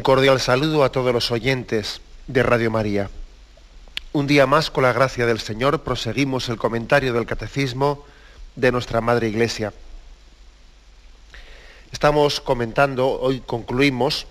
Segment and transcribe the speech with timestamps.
[0.00, 3.10] Un cordial saludo a todos los oyentes de Radio María.
[4.14, 8.06] Un día más, con la gracia del Señor, proseguimos el comentario del Catecismo
[8.56, 9.74] de nuestra Madre Iglesia.
[11.92, 14.26] Estamos comentando, hoy concluimos,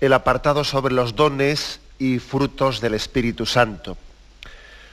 [0.00, 3.98] el apartado sobre los dones y frutos del Espíritu Santo.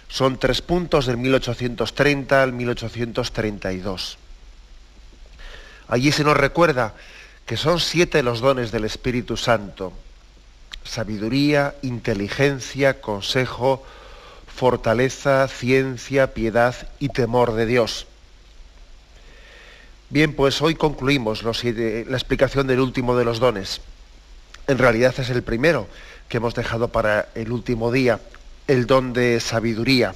[0.07, 4.17] Son tres puntos del 1830 al 1832.
[5.87, 6.95] Allí se nos recuerda
[7.45, 9.93] que son siete los dones del Espíritu Santo
[10.86, 13.83] sabiduría, inteligencia, consejo,
[14.47, 18.08] fortaleza, ciencia, piedad y temor de Dios.
[20.09, 23.81] Bien, pues hoy concluimos la explicación del último de los dones.
[24.67, 25.88] En realidad es el primero
[26.30, 28.19] que hemos dejado para el último día,
[28.67, 30.13] el don de sabiduría.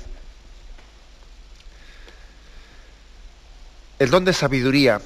[3.97, 5.01] El don de sabiduría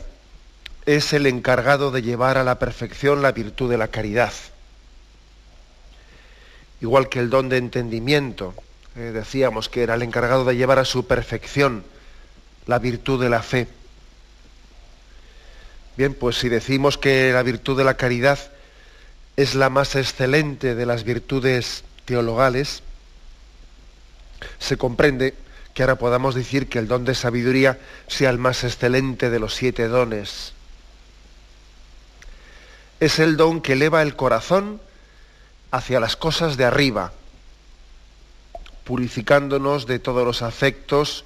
[0.86, 4.34] es el encargado de llevar a la perfección la virtud de la caridad
[6.84, 8.54] igual que el don de entendimiento,
[8.98, 11.86] eh, decíamos que era el encargado de llevar a su perfección
[12.68, 13.68] la virtud de la fe.
[15.96, 18.38] Bien, pues si decimos que la virtud de la caridad
[19.38, 22.84] es la más excelente de las virtudes teologales,
[24.60, 25.36] se comprende
[25.74, 29.56] que ahora podamos decir que el don de sabiduría sea el más excelente de los
[29.56, 30.52] siete dones.
[33.00, 34.82] Es el don que eleva el corazón
[35.74, 37.12] hacia las cosas de arriba,
[38.84, 41.26] purificándonos de todos los afectos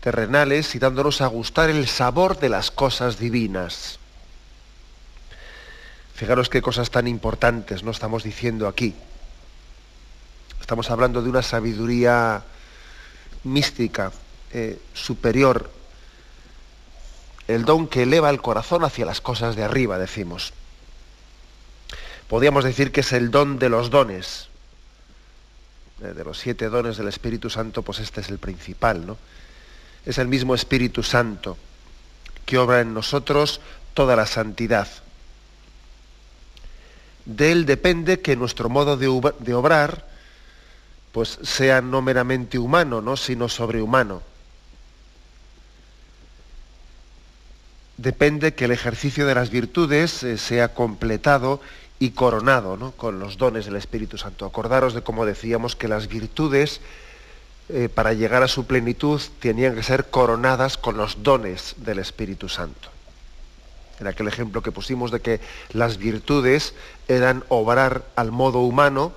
[0.00, 3.98] terrenales y dándonos a gustar el sabor de las cosas divinas.
[6.14, 8.94] Fijaros qué cosas tan importantes no estamos diciendo aquí.
[10.58, 12.42] Estamos hablando de una sabiduría
[13.44, 14.10] mística,
[14.54, 15.70] eh, superior,
[17.46, 20.54] el don que eleva el corazón hacia las cosas de arriba, decimos
[22.28, 24.48] podríamos decir que es el don de los dones.
[26.02, 29.16] Eh, de los siete dones del Espíritu Santo, pues este es el principal, ¿no?
[30.06, 31.56] Es el mismo Espíritu Santo
[32.46, 33.60] que obra en nosotros
[33.92, 34.88] toda la santidad.
[37.26, 39.06] De él depende que nuestro modo de,
[39.52, 40.06] obrar
[41.12, 43.18] pues sea no meramente humano, ¿no?
[43.18, 44.22] sino sobrehumano.
[47.98, 51.60] Depende que el ejercicio de las virtudes eh, sea completado
[51.98, 52.92] y coronado ¿no?
[52.92, 54.46] con los dones del Espíritu Santo.
[54.46, 56.80] Acordaros de cómo decíamos que las virtudes,
[57.68, 62.48] eh, para llegar a su plenitud, tenían que ser coronadas con los dones del Espíritu
[62.48, 62.90] Santo.
[64.00, 65.40] En aquel ejemplo que pusimos de que
[65.72, 66.74] las virtudes
[67.08, 69.12] eran obrar al modo humano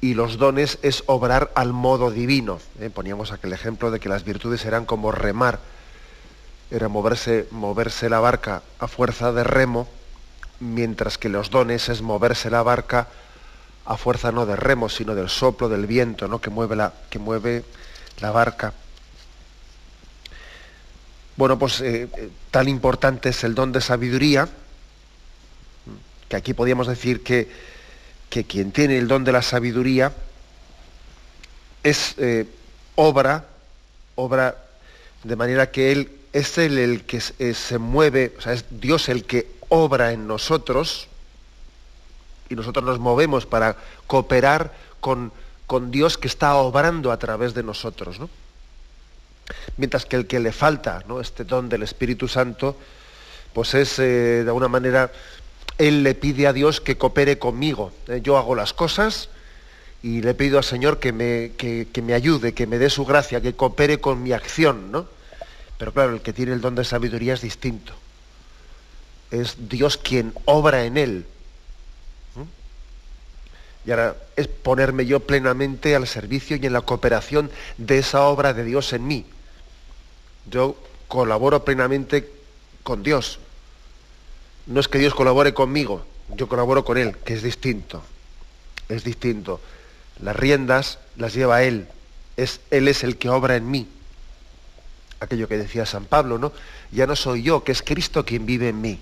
[0.00, 2.60] y los dones es obrar al modo divino.
[2.80, 2.88] ¿eh?
[2.88, 5.58] Poníamos aquel ejemplo de que las virtudes eran como remar,
[6.70, 9.86] era moverse, moverse la barca a fuerza de remo
[10.60, 13.08] mientras que los dones es moverse la barca
[13.88, 16.40] a fuerza no de remo, sino del soplo del viento, ¿no?
[16.40, 17.64] que, mueve la, que mueve
[18.20, 18.74] la barca.
[21.36, 24.48] Bueno, pues eh, eh, tan importante es el don de sabiduría,
[26.28, 27.48] que aquí podríamos decir que,
[28.28, 30.12] que quien tiene el don de la sabiduría
[31.82, 32.46] es eh,
[32.96, 33.46] obra,
[34.16, 34.56] obra
[35.24, 39.24] de manera que él es el, el que se mueve, o sea, es Dios el
[39.24, 41.08] que obra en nosotros
[42.48, 43.76] y nosotros nos movemos para
[44.06, 45.32] cooperar con,
[45.66, 48.18] con Dios que está obrando a través de nosotros.
[48.18, 48.30] ¿no?
[49.76, 51.20] Mientras que el que le falta ¿no?
[51.20, 52.76] este don del Espíritu Santo,
[53.52, 55.12] pues es eh, de alguna manera,
[55.76, 57.92] él le pide a Dios que coopere conmigo.
[58.08, 58.20] ¿eh?
[58.22, 59.28] Yo hago las cosas
[60.02, 63.04] y le pido al Señor que me, que, que me ayude, que me dé su
[63.04, 64.90] gracia, que coopere con mi acción.
[64.90, 65.06] ¿no?
[65.76, 67.92] Pero claro, el que tiene el don de sabiduría es distinto
[69.30, 71.26] es Dios quien obra en él.
[72.34, 73.88] ¿Mm?
[73.88, 78.54] Y ahora es ponerme yo plenamente al servicio y en la cooperación de esa obra
[78.54, 79.26] de Dios en mí.
[80.50, 80.76] Yo
[81.08, 82.30] colaboro plenamente
[82.82, 83.38] con Dios.
[84.66, 86.04] No es que Dios colabore conmigo,
[86.36, 88.02] yo colaboro con Él, que es distinto.
[88.88, 89.60] Es distinto.
[90.20, 91.88] Las riendas las lleva Él.
[92.36, 93.88] Es, él es el que obra en mí.
[95.20, 96.52] Aquello que decía San Pablo, ¿no?
[96.92, 99.00] Ya no soy yo, que es Cristo quien vive en mí.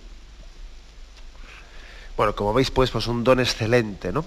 [2.17, 4.25] Bueno, como veis, pues, pues un don excelente, ¿no?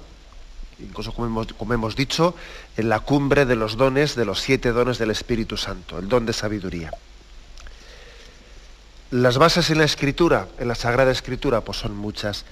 [0.80, 2.36] Incluso como hemos, como hemos dicho,
[2.78, 6.26] en la cumbre de los dones, de los siete dones del Espíritu Santo, el don
[6.26, 6.92] de sabiduría.
[9.12, 12.46] Las bases en la escritura, en la Sagrada Escritura, pues son muchas.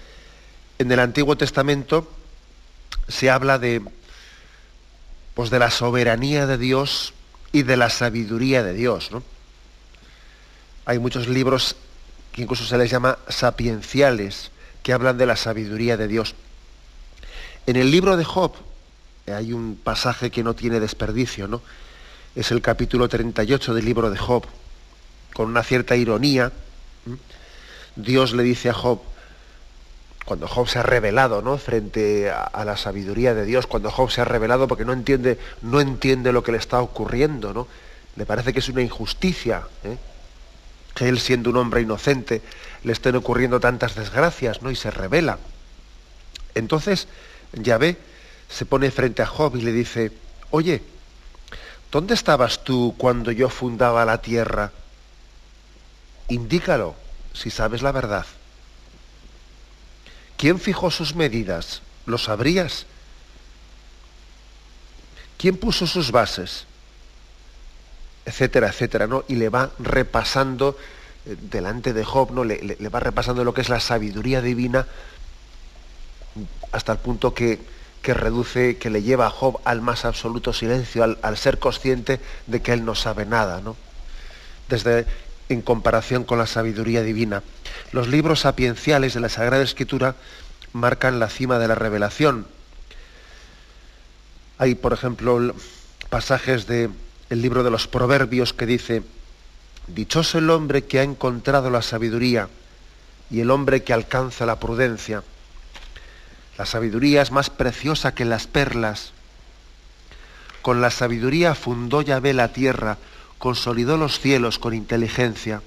[0.80, 2.12] En el Antiguo Testamento
[3.08, 3.82] se habla de,
[5.36, 7.14] pues de la soberanía de Dios
[7.52, 9.12] y de la sabiduría de Dios.
[9.12, 9.22] ¿no?
[10.86, 11.76] Hay muchos libros
[12.32, 14.52] que incluso se les llama sapienciales,
[14.88, 16.34] que hablan de la sabiduría de Dios.
[17.66, 18.54] En el libro de Job
[19.26, 21.62] hay un pasaje que no tiene desperdicio, ¿no?
[22.38, 24.46] Es el capítulo 38 del libro de Job,
[25.34, 26.54] con una cierta ironía.
[27.98, 29.02] Dios le dice a Job,
[30.24, 31.58] cuando Job se ha revelado ¿no?
[31.58, 35.82] frente a, la sabiduría de Dios, cuando Job se ha revelado porque no entiende, no
[35.82, 37.68] entiende lo que le está ocurriendo, ¿no?
[38.16, 39.98] le parece que es una injusticia ¿eh?
[40.98, 42.42] Que él siendo un hombre inocente
[42.84, 44.72] le estén ocurriendo tantas desgracias ¿no?
[44.72, 45.38] y se revela.
[46.56, 47.08] Entonces
[47.54, 47.98] Yahvé
[48.50, 50.12] se pone frente a Job y le dice,
[50.50, 50.82] oye,
[51.92, 54.72] ¿dónde estabas tú cuando yo fundaba la tierra?
[56.30, 56.96] Indícalo
[57.32, 58.26] si sabes la verdad.
[60.36, 61.84] ¿Quién fijó sus medidas?
[62.08, 62.88] ¿Lo sabrías?
[65.38, 66.66] ¿Quién puso sus bases?
[68.28, 69.24] Etcétera, etcétera, ¿no?
[69.30, 70.78] Y le va repasando
[71.26, 72.44] eh, delante de Job, ¿no?
[72.44, 74.86] Le, va repasando lo que es la sabiduría divina
[76.74, 77.58] hasta el punto que,
[78.02, 82.20] que, reduce, que le lleva a Job al más absoluto silencio, al, al, ser consciente
[82.48, 83.78] de que él no sabe nada, ¿no?
[84.68, 85.06] Desde
[85.48, 87.44] en comparación con la sabiduría divina.
[87.94, 90.16] Los libros sapienciales de la Sagrada Escritura
[90.74, 92.46] marcan la cima de la revelación.
[94.58, 95.56] Hay, por ejemplo,
[96.10, 96.68] pasajes
[97.30, 99.04] del libro de los Proverbios que dice,
[99.88, 102.50] Dichoso el hombre que ha encontrado la sabiduría
[103.30, 105.24] y el hombre que alcanza la prudencia.
[106.58, 109.14] La sabiduría es más preciosa que las perlas.
[110.62, 112.98] Con la sabiduría fundó Yahvé la tierra,
[113.38, 115.62] consolidó los cielos con inteligencia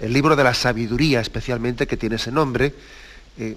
[0.00, 2.74] el libro de la sabiduría, especialmente, que tiene ese nombre,
[3.38, 3.56] eh,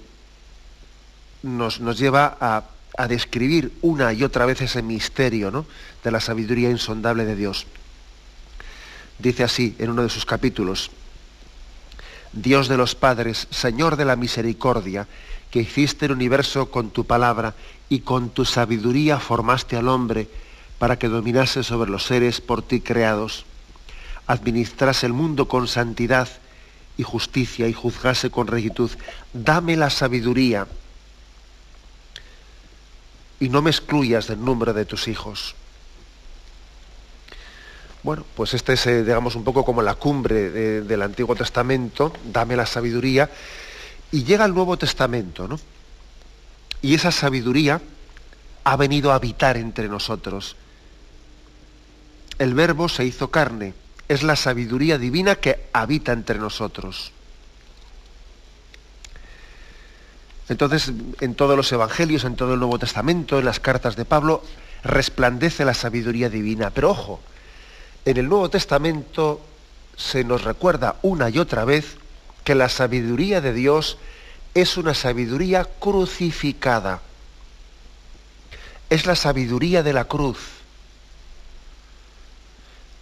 [1.42, 2.64] nos, nos, lleva a,
[2.96, 5.66] a, describir una y otra vez ese misterio ¿no?
[6.02, 7.66] de la sabiduría insondable de Dios.
[9.18, 10.90] Dice así en uno de sus capítulos,
[12.32, 15.06] Dios de los padres, Señor de la misericordia,
[15.50, 17.54] que hiciste el universo con tu palabra
[17.88, 20.28] y con tu sabiduría formaste al hombre
[20.78, 23.44] para que dominase sobre los seres por ti creados
[24.26, 26.28] administrase el mundo con santidad
[26.96, 28.90] y justicia y juzgase con rectitud.
[29.32, 30.66] Dame la sabiduría
[33.40, 35.54] y no me excluyas del número de tus hijos.
[38.02, 42.54] Bueno, pues este es, eh, digamos, un poco como la cumbre del Antiguo Testamento, dame
[42.56, 43.30] la sabiduría,
[44.12, 45.58] y llega el Nuevo Testamento, ¿no?
[46.82, 47.80] Y esa sabiduría
[48.64, 50.56] ha venido a habitar entre nosotros.
[52.38, 53.74] El verbo se hizo carne
[54.08, 57.12] es la sabiduría divina que habita entre nosotros.
[60.48, 64.42] Entonces, en todos los evangelios, en todo el Nuevo Testamento, en las cartas de Pablo,
[64.82, 66.70] resplandece la sabiduría divina.
[66.70, 67.20] Pero ojo,
[68.04, 69.40] en el Nuevo Testamento
[69.96, 71.96] se nos recuerda una y otra vez
[72.44, 73.96] que la sabiduría de Dios
[74.54, 77.00] es una sabiduría crucificada.
[78.90, 80.38] Es la sabiduría de la cruz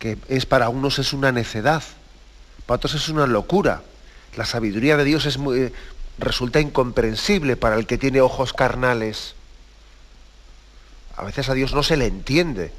[0.03, 1.81] que es para unos es una necedad,
[2.67, 3.83] para otros es una locura.
[4.35, 5.73] La sabiduría de Dios es muy,
[6.19, 9.35] resulta incomprensible para el que tiene ojos carnales.
[11.17, 12.73] A veces a Dios no se le entiende.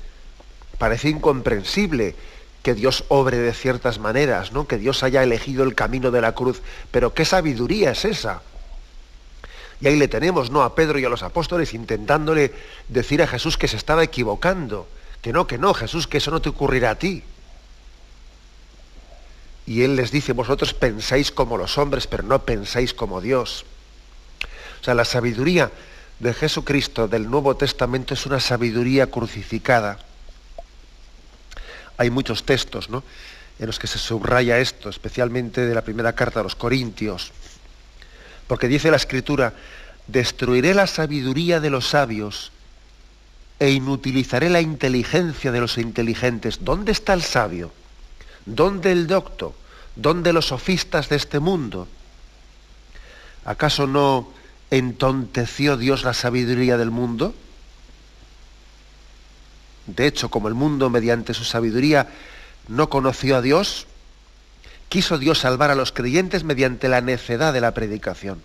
[0.77, 2.15] Parece incomprensible
[2.61, 4.67] que Dios obre de ciertas maneras, ¿no?
[4.67, 6.61] Que Dios haya elegido el camino de la cruz.
[6.91, 8.41] Pero ¿qué sabiduría es esa?
[9.81, 10.63] Y ahí le tenemos, ¿no?
[10.63, 12.53] A Pedro y a los apóstoles intentándole
[12.87, 14.87] decir a Jesús que se estaba equivocando
[15.23, 17.23] que no, que no, Jesús, que eso no te ocurrirá a ti.
[19.65, 23.65] Y Él les dice, vosotros pensáis como los hombres, pero no pensáis como Dios.
[24.81, 25.71] O sea, la sabiduría
[26.19, 29.99] de Jesucristo del Nuevo Testamento es una sabiduría crucificada.
[31.97, 33.03] Hay muchos textos ¿no?
[33.59, 37.31] en los que se subraya esto, especialmente de la primera carta a los Corintios.
[38.47, 39.53] Porque dice la Escritura,
[40.07, 42.51] destruiré la sabiduría de los sabios
[43.59, 46.65] e inutilizaré la inteligencia de los inteligentes.
[46.65, 47.71] ¿Dónde está el sabio?
[48.45, 49.55] ¿Dónde el docto?
[49.95, 51.87] ¿Dónde los sofistas de este mundo?
[53.45, 54.31] ¿Acaso no
[54.71, 57.35] entonteció Dios la sabiduría del mundo?
[59.85, 62.07] De hecho, como el mundo mediante su sabiduría
[62.67, 63.87] no conoció a Dios,
[64.89, 68.41] quiso Dios salvar a los creyentes mediante la necedad de la predicación.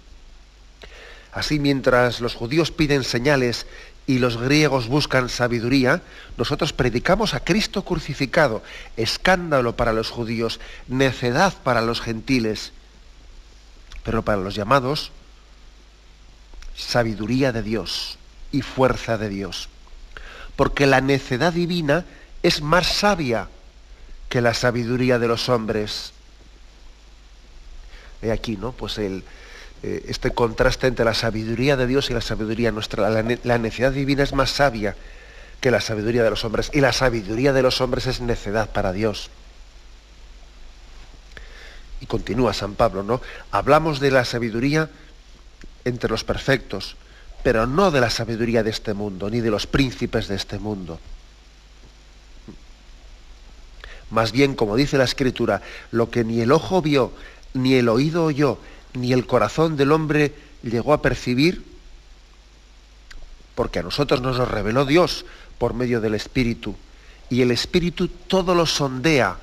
[1.33, 3.67] Así, mientras los judíos piden señales
[4.09, 6.01] y los griegos buscan sabiduría,
[6.39, 8.63] nosotros predicamos a Cristo crucificado,
[8.97, 12.73] escándalo para los judíos, necedad para los gentiles,
[14.05, 15.13] pero para los llamados,
[16.75, 18.17] sabiduría de Dios
[18.51, 19.69] y fuerza de Dios.
[20.57, 22.07] Porque la necedad divina
[22.43, 23.49] es más sabia
[24.31, 26.15] que la sabiduría de los hombres.
[28.23, 28.73] He aquí, ¿no?
[28.73, 29.23] Pues el,
[29.83, 33.09] eh, este contraste entre la sabiduría de Dios y la sabiduría nuestra.
[33.11, 34.97] La, la, necedad divina es más sabia
[35.61, 36.71] que la sabiduría de los hombres.
[36.73, 39.31] Y la sabiduría de los hombres es necedad para Dios.
[42.01, 43.21] Y continúa San Pablo, ¿no?
[43.51, 44.91] Hablamos de la sabiduría
[45.85, 46.97] entre los perfectos,
[47.43, 51.01] pero no de la sabiduría de este mundo, ni de los príncipes de este mundo.
[54.11, 57.13] Más bien, como dice la Escritura, lo que ni el ojo vio,
[57.55, 58.59] ni el oído oyó,
[58.95, 61.65] ni el corazón del hombre llegó a percibir,
[63.55, 65.25] porque a nosotros nos lo reveló Dios
[65.59, 66.77] por medio del Espíritu,
[67.31, 69.39] y el Espíritu todo lo sondea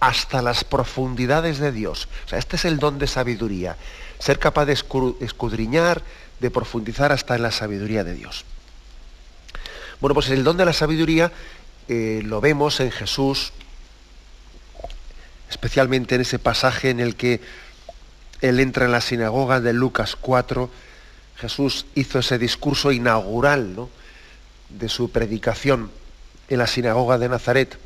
[0.00, 2.08] hasta las profundidades de Dios.
[2.26, 3.76] O sea, este es el don de sabiduría,
[4.18, 6.02] ser capaz de escudriñar,
[6.40, 8.44] de profundizar hasta en la sabiduría de Dios.
[10.00, 11.32] Bueno, pues el don de la sabiduría
[11.88, 13.52] eh, lo vemos en Jesús,
[15.50, 17.40] especialmente en ese pasaje en el que
[18.40, 20.70] él entra en la sinagoga de Lucas 4,
[21.36, 23.88] Jesús hizo ese discurso inaugural
[24.68, 25.90] de su predicación
[26.48, 27.78] en la sinagoga de Nazaret.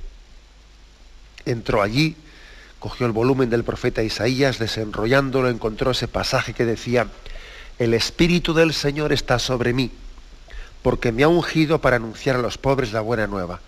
[1.44, 2.16] Entró allí,
[2.78, 7.08] cogió el volumen del profeta Isaías, desenrollándolo, encontró ese pasaje que decía,
[7.78, 9.90] el Espíritu del Señor está sobre mí,
[10.82, 13.60] porque me ha ungido para anunciar a los pobres la buena nueva.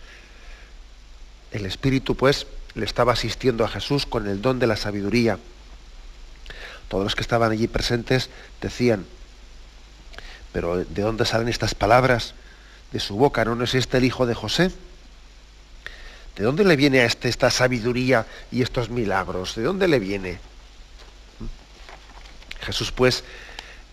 [1.51, 5.39] El Espíritu, pues, le estaba asistiendo a Jesús con el don de la sabiduría.
[6.95, 9.05] Todos los que estaban allí presentes decían,
[10.53, 12.35] pero ¿de dónde salen estas palabras
[12.93, 13.45] de su boca?
[13.45, 14.71] ¿No, es este el hijo de José?
[16.37, 19.57] ¿De dónde le viene a este esta sabiduría y estos milagros?
[19.57, 20.39] ¿De dónde le viene?
[22.61, 23.25] Jesús, pues,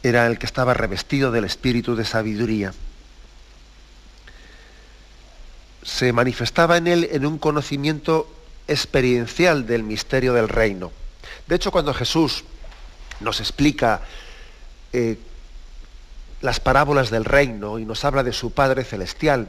[0.03, 2.72] era el que estaba revestido del espíritu de sabiduría.
[5.81, 8.31] Se manifestaba en él en un conocimiento
[8.67, 10.91] experiencial del misterio del reino.
[11.48, 12.43] De hecho, cuando Jesús
[13.22, 14.01] nos explica
[14.94, 15.18] eh,
[16.42, 19.48] las parábolas del reino y nos habla de su Padre Celestial,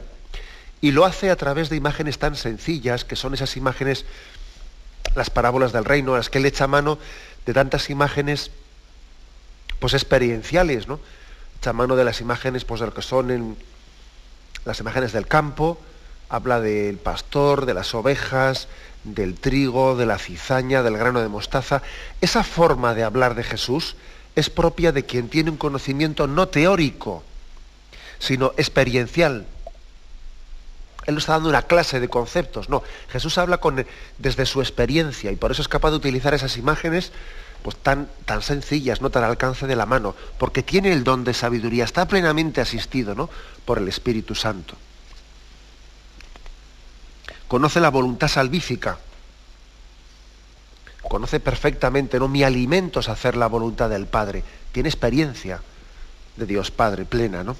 [0.81, 4.05] y lo hace a través de imágenes tan sencillas, que son esas imágenes,
[5.15, 6.99] las parábolas del reino, a las que él echa mano
[7.45, 8.51] de tantas imágenes
[9.79, 10.99] pues experienciales, ¿no?
[11.57, 13.55] Echa mano de las imágenes, pues de lo que son
[14.65, 15.79] las imágenes del campo,
[16.29, 18.67] habla del pastor, de las ovejas,
[19.03, 21.81] del trigo, de la cizaña, del grano de mostaza.
[22.21, 23.95] Esa forma de hablar de Jesús
[24.35, 27.23] es propia de quien tiene un conocimiento no teórico,
[28.19, 29.45] sino experiencial.
[31.05, 32.81] Él no está dando una clase de conceptos, no.
[33.09, 33.85] Jesús habla con,
[34.17, 37.11] desde su experiencia y por eso es capaz de utilizar esas imágenes
[37.61, 41.25] pues, tan, tan sencillas, no tan al alcance de la mano, porque tiene el don
[41.25, 43.29] de sabiduría, está plenamente asistido ¿no?
[43.65, 44.75] por el Espíritu Santo
[47.53, 48.97] conoce la voluntad salvífica,
[51.07, 52.27] conoce perfectamente, ¿no?
[52.27, 55.61] Mi alimento es hacer la voluntad del Padre, tiene experiencia
[56.35, 57.55] de Dios Padre plena, ¿no?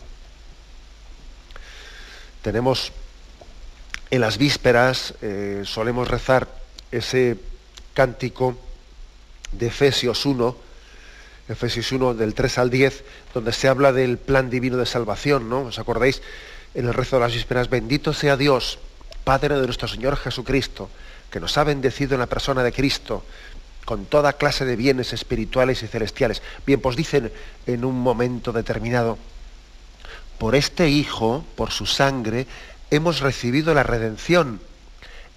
[2.41, 2.91] Tenemos
[4.09, 6.47] en las vísperas, eh, solemos rezar
[6.91, 7.37] ese
[7.93, 8.57] cántico
[9.51, 10.57] de Efesios 1,
[11.49, 15.65] Efesios 1 del 3 al 10, donde se habla del plan divino de salvación, ¿no?
[15.65, 16.23] ¿Os acordáis?
[16.73, 18.79] En el rezo de las vísperas, bendito sea Dios,
[19.23, 20.89] Padre de nuestro Señor Jesucristo,
[21.31, 23.23] que nos ha bendecido en la persona de Cristo
[23.85, 26.41] con toda clase de bienes espirituales y celestiales.
[26.65, 27.31] Bien, pues dicen
[27.65, 29.17] en un momento determinado,
[30.37, 32.47] por este Hijo, por su sangre,
[32.91, 34.59] hemos recibido la redención,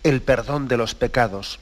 [0.02, 1.58] el perdón de los pecados,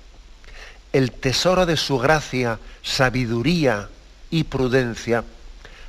[0.93, 3.89] el tesoro de su gracia, sabiduría
[4.31, 5.25] y prudencia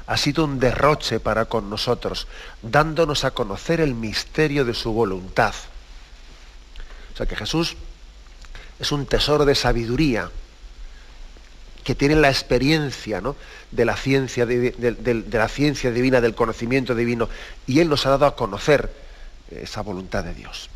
[0.08, 2.28] ha sido un derroche para con nosotros,
[2.62, 5.54] dándonos a conocer el misterio de su voluntad
[7.16, 7.78] o sea que Jesús
[8.78, 10.30] es un tesoro de sabiduría
[11.86, 13.22] que tiene la experiencia
[13.72, 17.30] de, la ciencia, de, la ciencia divina, del conocimiento divino,
[17.68, 18.92] y Él nos ha dado a conocer
[19.50, 20.70] esa voluntad de Dios.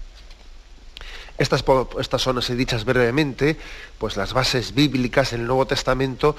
[1.37, 1.65] Estas,
[1.99, 3.57] estas son, así dichas brevemente,
[3.97, 6.37] pues las bases bíblicas en el Nuevo Testamento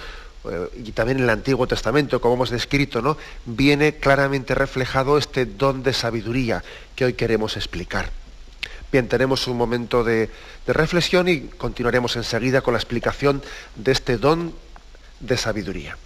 [0.48, 3.18] eh, y también en el Antiguo Testamento, como hemos descrito, ¿no?
[3.44, 6.64] viene claramente reflejado este don de sabiduría
[6.96, 8.19] que hoy queremos explicar.
[8.92, 10.30] Bien, tenemos un momento de,
[10.66, 13.42] reflexión y continuaremos enseguida con la explicación
[13.76, 14.52] de este don
[15.20, 15.96] de sabiduría.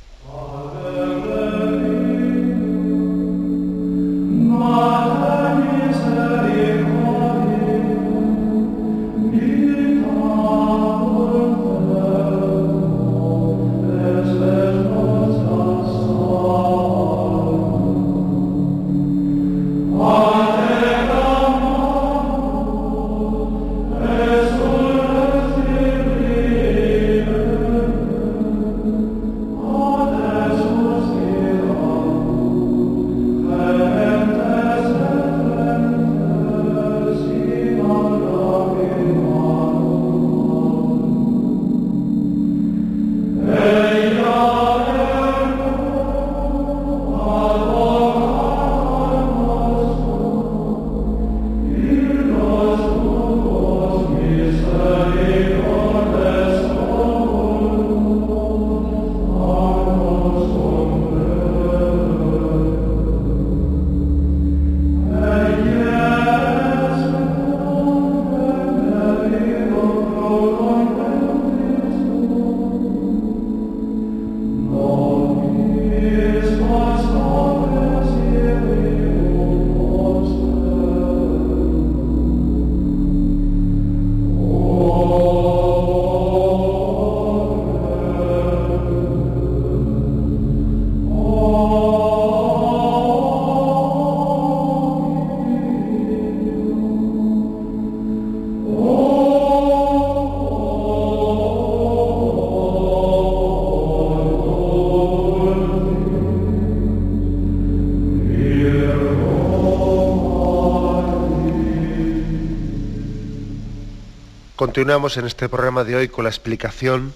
[114.65, 117.13] Continuamos en este programa de hoy con la explicación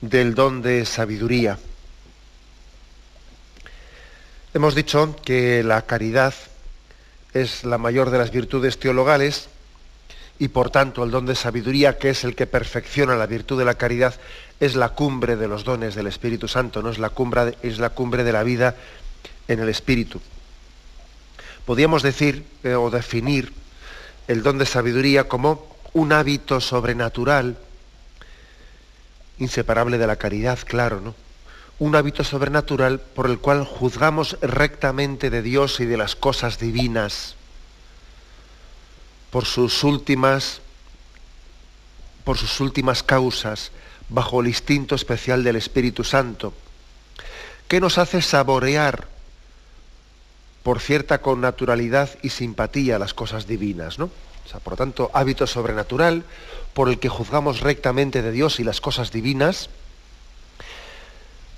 [0.00, 1.58] del don de sabiduría.
[4.54, 6.32] Hemos dicho que la caridad
[7.34, 9.50] es la mayor de las virtudes teologales
[10.38, 13.66] y por tanto el don de sabiduría, que es el que perfecciona la virtud de
[13.66, 14.14] la caridad,
[14.58, 17.90] es la cumbre de los dones del Espíritu Santo, no es la cumbre, es la
[17.90, 18.76] cumbre de la vida
[19.46, 20.22] en el Espíritu.
[21.66, 23.52] Podríamos decir eh, o definir
[24.26, 27.56] el don de sabiduría como un hábito sobrenatural,
[29.38, 31.14] inseparable de la caridad, claro, ¿no?
[31.78, 37.34] Un hábito sobrenatural por el cual juzgamos rectamente de Dios y de las cosas divinas
[39.30, 40.60] por sus últimas
[42.24, 43.72] por sus últimas causas,
[44.08, 46.54] bajo el instinto especial del Espíritu Santo,
[47.66, 49.08] que nos hace saborear
[50.62, 54.10] por cierta connaturalidad y simpatía las cosas divinas, ¿no?
[54.60, 56.24] Por lo tanto, hábito sobrenatural
[56.74, 59.70] por el que juzgamos rectamente de Dios y las cosas divinas,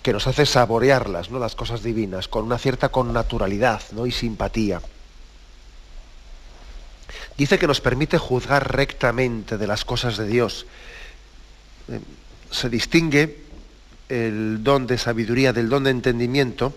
[0.03, 1.39] que nos hace saborearlas, ¿no?
[1.39, 4.07] las cosas divinas, con una cierta connaturalidad ¿no?
[4.07, 4.83] y simpatía.
[7.39, 10.67] Dice que nos permite juzgar rectamente de las cosas de Dios.
[11.89, 12.01] Eh,
[12.51, 13.45] se distingue
[14.09, 16.75] el don de sabiduría del don de entendimiento,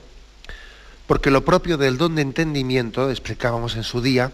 [1.06, 4.32] porque lo propio del don de entendimiento, explicábamos en su día,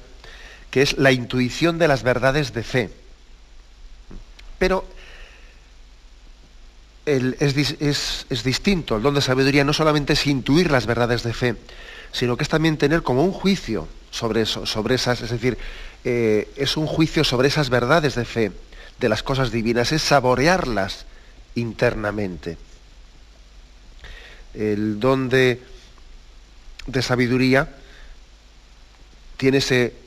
[0.74, 2.90] que es la intuición de las verdades de fe.
[4.58, 4.84] Pero
[7.06, 11.56] es, distinto, el don de sabiduría no solamente es intuir las verdades de fe,
[12.12, 15.60] sino que es también tener como un juicio sobre eso, sobre esas, es decir,
[16.04, 18.52] eh, es un juicio sobre esas verdades de fe,
[19.00, 21.06] de las cosas divinas, es saborearlas
[21.54, 22.58] internamente.
[24.56, 25.62] El don de,
[26.88, 27.70] de sabiduría
[29.38, 30.02] tiene ese,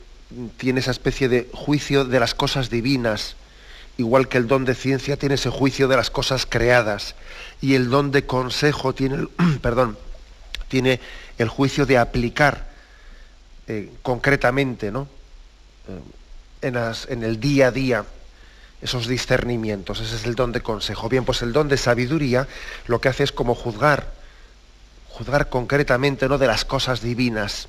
[0.57, 3.37] tiene esa especie de juicio de las cosas divinas,
[3.97, 7.15] igual que el don de ciencia tiene ese juicio de las cosas creadas,
[7.61, 9.29] y el don de consejo tiene, el,
[9.63, 9.97] perdón,
[10.69, 11.01] tiene
[11.39, 12.69] el juicio de aplicar
[13.69, 15.09] eh, concretamente, ¿no?
[15.89, 16.01] Eh,
[16.63, 18.05] en, en el día a día
[18.83, 21.09] esos discernimientos, ese es el don de consejo.
[21.09, 22.47] Bien, pues el don de sabiduría
[22.87, 24.13] lo que hace es como juzgar,
[25.09, 26.39] juzgar concretamente, ¿no?
[26.39, 27.69] De las cosas divinas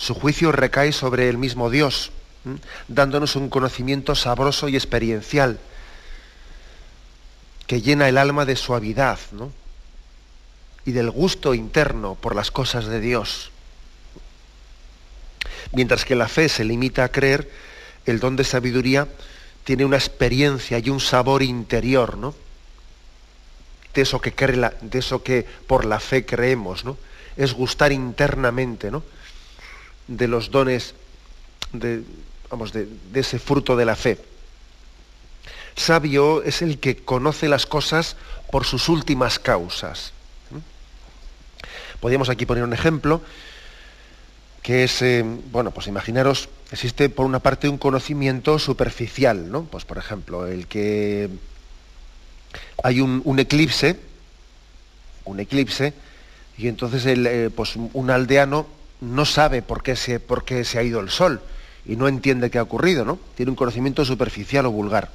[0.00, 2.10] su juicio recae sobre el mismo Dios,
[2.88, 5.60] dándonos un conocimiento sabroso y experiencial
[7.66, 9.18] que llena el alma de suavidad
[10.86, 13.50] y del gusto interno por las cosas de Dios.
[15.72, 17.50] Mientras que la fe se limita a creer,
[18.06, 19.06] el don de sabiduría
[19.64, 22.34] tiene una experiencia y un sabor interior, ¿no?
[23.92, 26.96] De eso que, cree de eso que por la fe creemos, ¿no?
[27.36, 29.02] Es gustar internamente, ¿no?
[30.10, 30.94] De los dones
[31.72, 32.02] de,
[32.50, 34.18] vamos, de, ese fruto de la fe.
[35.76, 38.16] Sabio es el que conoce las cosas
[38.50, 40.12] por sus últimas causas.
[42.00, 43.22] Podríamos aquí poner un ejemplo
[44.62, 49.62] que es, eh, bueno, pues imaginaros, existe por una parte un conocimiento superficial, ¿no?
[49.64, 51.30] Pues por ejemplo, el que
[52.82, 53.98] hay un, eclipse,
[55.24, 55.94] un eclipse,
[56.58, 58.66] y entonces el, eh, pues un aldeano
[59.00, 61.40] no sabe por qué, se, por qué se ha ido el sol
[61.86, 63.18] y no entiende qué ha ocurrido, ¿no?
[63.34, 65.10] Tiene un conocimiento superficial o vulgar.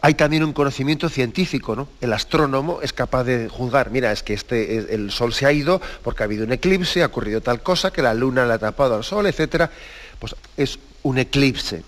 [0.00, 1.86] Hay también un conocimiento científico, ¿no?
[2.00, 5.80] El astrónomo es capaz de juzgar, mira, es que este, el sol se ha ido
[6.02, 8.96] porque ha habido un eclipse, ha ocurrido tal cosa, que la luna le ha tapado
[8.96, 9.70] al sol, etc.
[10.18, 11.84] Pues es un eclipse.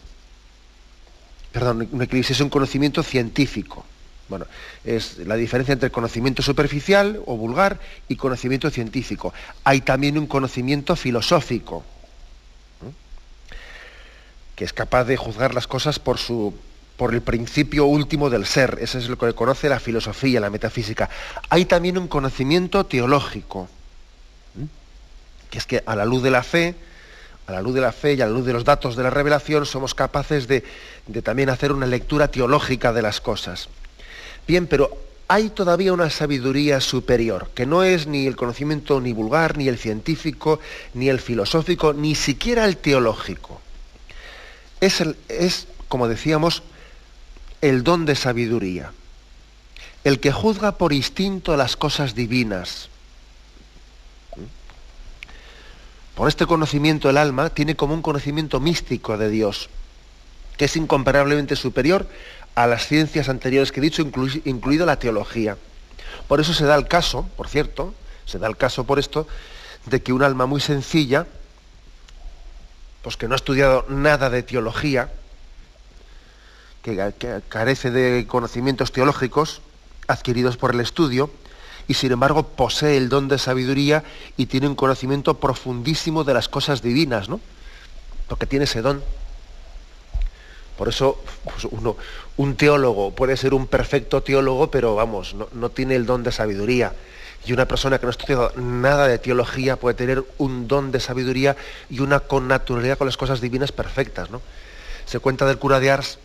[1.51, 3.85] Perdón, un eclipse es un conocimiento científico.
[4.29, 4.47] Bueno,
[4.85, 9.35] es la diferencia entre conocimiento superficial o vulgar y conocimiento científico.
[9.65, 11.85] Hay también un conocimiento filosófico,
[14.57, 16.55] que es capaz de juzgar las cosas por su
[16.97, 18.79] por el principio último del ser.
[18.81, 21.11] Ese es lo que conoce la filosofía, la metafísica.
[21.51, 23.69] Hay también un conocimiento teológico,
[25.51, 26.75] que es que a la luz de la fe,
[27.47, 29.11] a la luz de la fe y a la luz de los datos de la
[29.11, 30.65] revelación, somos capaces de,
[31.07, 33.69] de también hacer una lectura teológica de las cosas.
[34.47, 39.57] Bien, pero hay todavía una sabiduría superior, que no es ni el conocimiento ni vulgar,
[39.57, 40.61] ni el científico,
[40.93, 43.61] ni el filosófico, ni siquiera el teológico.
[44.81, 46.63] Es, el, es como decíamos,
[47.63, 48.93] el don de sabiduría,
[50.05, 52.91] el que juzga por instinto las cosas divinas.
[56.15, 59.71] Por este conocimiento el alma tiene como un conocimiento místico de Dios,
[60.59, 62.07] que es incomparablemente superior
[62.55, 65.57] a las ciencias anteriores que he dicho, incluido la teología.
[66.29, 67.95] Por eso se da el caso, por cierto,
[68.27, 69.27] se da el caso por esto,
[69.87, 71.27] de que un alma muy sencilla,
[73.03, 75.13] pues que no ha estudiado nada de teología,
[76.83, 79.61] que, carece de conocimientos teológicos
[80.07, 81.31] adquiridos por el estudio,
[81.87, 84.05] y sin embargo posee el don de sabiduría
[84.37, 87.41] y tiene un conocimiento profundísimo de las cosas divinas, ¿no?
[88.29, 89.03] Porque tiene ese don.
[90.77, 91.67] Por eso pues,
[92.37, 96.93] un teólogo puede ser un perfecto teólogo, pero vamos, no, tiene el don de sabiduría.
[97.47, 100.99] Y una persona que no ha estudiado nada de teología puede tener un don de
[100.99, 101.57] sabiduría
[101.91, 104.31] y una connaturalidad con las cosas divinas perfectas.
[104.31, 104.41] ¿no?
[105.05, 106.19] Se cuenta del cura de Ars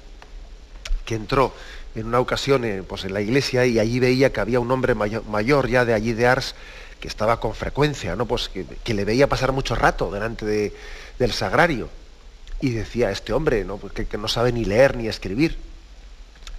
[1.05, 1.53] que entró
[1.95, 4.95] en una ocasión en, pues, en la iglesia y allí veía que había un hombre
[4.95, 6.55] mayor, ya de allí de Ars
[6.99, 8.25] que estaba con frecuencia, ¿no?
[8.25, 10.73] pues que, le veía pasar mucho rato delante
[11.17, 11.89] del sagrario.
[12.61, 13.77] Y decía, este hombre ¿no?
[13.77, 15.57] Pues que, no sabe ni leer ni escribir.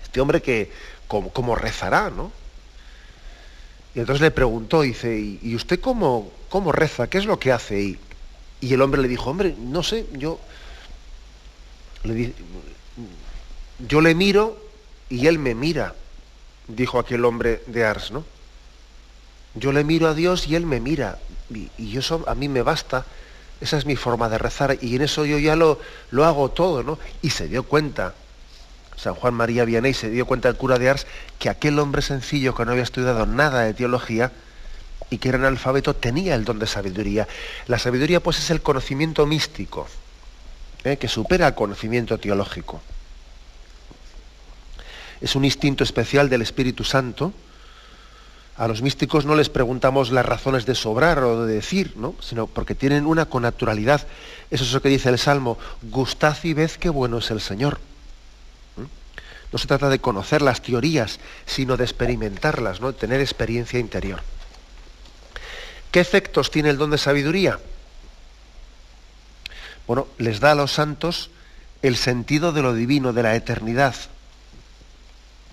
[0.03, 0.71] Este hombre que,
[1.09, 2.11] ¿cómo, rezará?
[2.11, 2.33] ¿no?
[3.95, 7.09] Y entonces le preguntó, dice, ¿y usted cómo, cómo reza?
[7.09, 7.81] ¿Qué es lo que hace?
[7.81, 7.99] Y,
[8.61, 10.41] y el hombre le dijo, hombre, no sé, yo...
[12.05, 12.33] Le,
[13.89, 14.57] yo le miro
[15.09, 15.95] y él me mira,
[16.69, 18.25] dijo aquel hombre de Ars, ¿no?
[19.55, 21.19] Yo le miro a Dios y él me mira,
[21.51, 23.05] y, eso a mí me basta,
[23.61, 25.79] esa es mi forma de rezar, y en eso yo ya lo,
[26.11, 26.99] lo hago todo, ¿no?
[27.23, 28.15] Y se dio cuenta,
[28.97, 31.07] San Juan María Vianney se dio cuenta el cura de Ars,
[31.39, 34.33] que aquel hombre sencillo que no había estudiado nada de teología,
[35.11, 37.27] y que era analfabeto, tenía el don de sabiduría.
[37.67, 39.89] La sabiduría pues es el conocimiento místico,
[40.85, 40.97] ¿eh?
[40.97, 42.81] que supera el conocimiento teológico
[45.21, 47.33] es un instinto especial del Espíritu Santo.
[48.61, 52.15] A los místicos no les preguntamos las razones de sobrar o de decir, ¿no?
[52.21, 54.07] sino porque tienen una connaturalidad.
[54.51, 57.81] Eso es lo que dice el Salmo, gustad y ved qué bueno es el Señor.
[58.77, 58.83] ¿Mm?
[59.51, 62.93] No se trata de conocer las teorías, sino de experimentarlas, ¿no?
[62.93, 64.21] tener experiencia interior.
[65.91, 67.59] ¿Qué efectos tiene el don de sabiduría?
[69.87, 71.31] Bueno, les da a los santos
[71.81, 73.95] el sentido de lo divino, de la eternidad,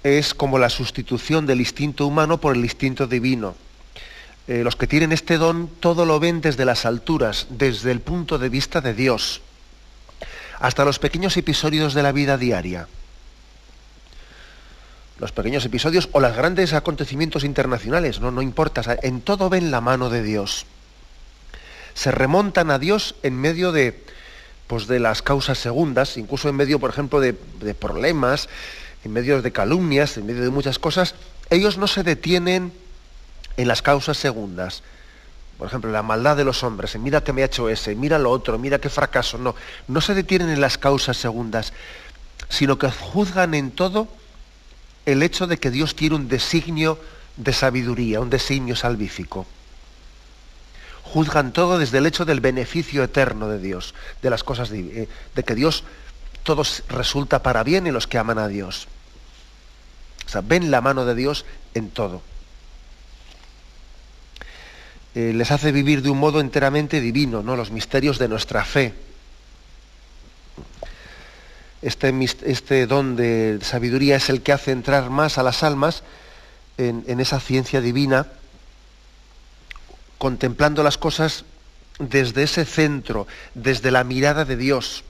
[0.08, 3.56] es como la sustitución del instinto humano por el instinto divino.
[4.48, 8.38] Eh, los que tienen este don todo lo ven desde las alturas, desde el punto
[8.38, 9.42] de vista de Dios,
[10.60, 12.88] hasta los pequeños episodios de la vida diaria.
[15.20, 19.82] Los pequeños episodios o los grandes acontecimientos internacionales, no, no importa, en todo ven la
[19.82, 20.66] mano de Dios.
[21.94, 24.02] Se remontan a Dios en medio de,
[24.68, 28.48] pues, de las causas segundas, incluso en medio, por ejemplo, de, de problemas,
[29.08, 31.16] en medio de calumnias, en medio de muchas cosas,
[31.50, 32.74] ellos no se detienen
[33.56, 34.84] en las causas segundas.
[35.58, 38.30] Por ejemplo, la maldad de los hombres, mira que me ha hecho ese, mira lo
[38.30, 39.38] otro, mira qué fracaso.
[39.38, 39.56] No,
[39.88, 41.74] no se detienen en las causas segundas,
[42.50, 44.08] sino que juzgan en todo
[45.06, 47.00] el hecho de que Dios tiene un designio
[47.38, 49.48] de sabiduría, un designio salvífico.
[51.04, 55.10] juzgan todo desde el hecho del beneficio eterno de Dios, de las cosas de, eh,
[55.34, 55.86] de que Dios
[56.44, 58.90] todo resulta para bien en los que aman a Dios.
[60.28, 62.22] O sea, ven la mano de Dios en todo.
[65.16, 67.56] Eh, les hace vivir de un modo enteramente divino, ¿no?
[67.56, 68.94] Los misterios de nuestra fe.
[71.82, 72.14] Este,
[72.46, 76.04] este don de sabiduría es el que hace entrar más a las almas
[76.78, 78.28] en, en esa ciencia divina,
[80.18, 81.46] contemplando las cosas
[82.00, 85.04] desde ese centro, desde la mirada de Dios.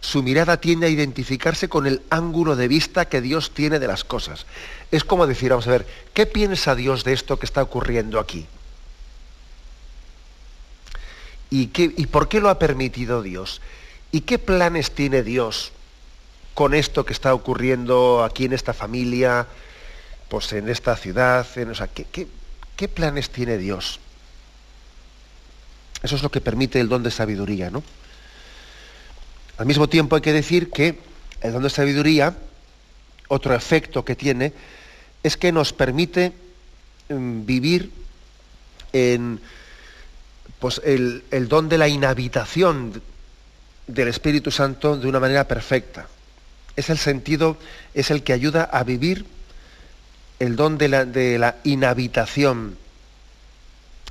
[0.00, 4.04] Su mirada tiende a identificarse con el ángulo de vista que Dios tiene de las
[4.04, 4.46] cosas.
[4.90, 8.46] Es como decir, vamos a ver, ¿qué piensa Dios de esto que está ocurriendo aquí?
[11.50, 13.60] ¿Y, qué, ¿Y por qué lo ha permitido Dios?
[14.12, 15.72] ¿Y qué planes tiene Dios
[16.54, 19.48] con esto que está ocurriendo aquí en esta familia,
[20.28, 21.46] pues en esta ciudad?
[21.56, 21.72] En,
[22.12, 22.28] ¿qué,
[22.76, 23.98] qué planes tiene Dios?
[26.04, 27.82] Eso es lo que permite el don de sabiduría, ¿no?
[29.60, 30.98] Al mismo tiempo hay que decir que
[31.42, 32.34] el don de sabiduría,
[33.28, 34.54] otro efecto que tiene,
[35.22, 36.32] es que nos permite
[37.10, 37.92] mm, vivir
[38.94, 39.38] en
[40.60, 43.02] pues, el, don de la inhabitación
[43.86, 46.08] del Espíritu Santo de una manera perfecta.
[46.74, 47.58] Es el sentido,
[47.92, 49.26] es el que ayuda a vivir
[50.38, 50.88] el don de
[51.38, 52.78] la, inhabitación,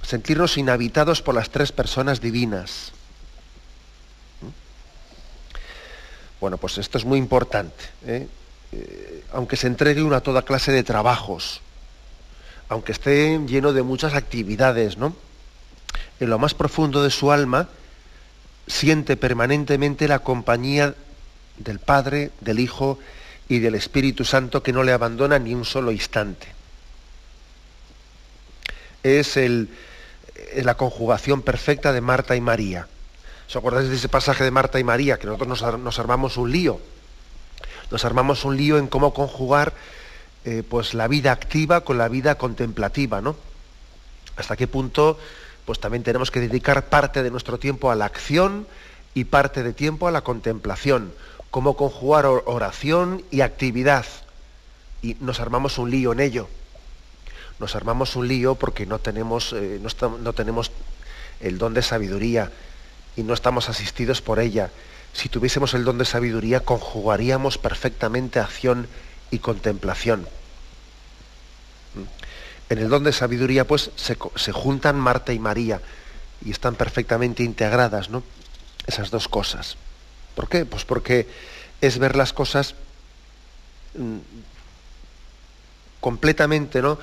[0.04, 2.92] sentirnos inhabitados por las tres personas divinas.
[6.40, 7.84] Bueno, pues esto es muy importante.
[8.06, 8.28] ¿eh?
[8.72, 11.62] Eh, aunque se entregue uno a toda clase de trabajos,
[12.70, 15.16] aunque esté lleno de muchas actividades, ¿no?
[16.20, 17.68] En lo más profundo de su alma
[18.68, 20.94] siente permanentemente la compañía
[21.58, 23.00] del Padre, del Hijo
[23.48, 26.48] y del Espíritu Santo que no le abandona ni un solo instante.
[29.02, 29.70] Es el,
[30.56, 32.88] la conjugación perfecta de Marta y María.
[33.50, 35.18] ¿Os acordáis de ese pasaje de Marta y María?
[35.18, 36.80] Que nosotros nos, armamos un lío.
[37.90, 39.74] Nos armamos un lío en cómo conjugar
[40.46, 43.36] eh, pues la vida activa con la vida contemplativa, ¿no?
[44.36, 45.18] Hasta qué punto
[45.66, 48.68] pues también tenemos que dedicar parte de nuestro tiempo a la acción
[49.16, 51.12] y parte de tiempo a la contemplación.
[51.50, 54.06] Cómo conjugar oración y actividad.
[55.02, 56.48] Y nos armamos un lío en ello.
[57.58, 60.72] Nos armamos un lío porque no tenemos, eh, no tenemos
[61.40, 62.52] el don de sabiduría
[63.20, 64.72] y no estamos asistidos por ella.
[65.12, 68.88] Si tuviésemos el don de sabiduría, conjugaríamos perfectamente acción
[69.30, 70.22] y contemplación.
[71.96, 72.72] ¿Mm?
[72.72, 75.82] En el don de sabiduría, pues, se, juntan Marta y María
[76.46, 78.24] y están perfectamente integradas, ¿no?
[78.88, 79.76] Esas dos cosas.
[80.34, 80.66] ¿Por qué?
[80.66, 81.28] Pues porque
[81.82, 82.76] es ver las cosas
[83.96, 84.20] mm,
[86.00, 87.00] completamente, ¿no?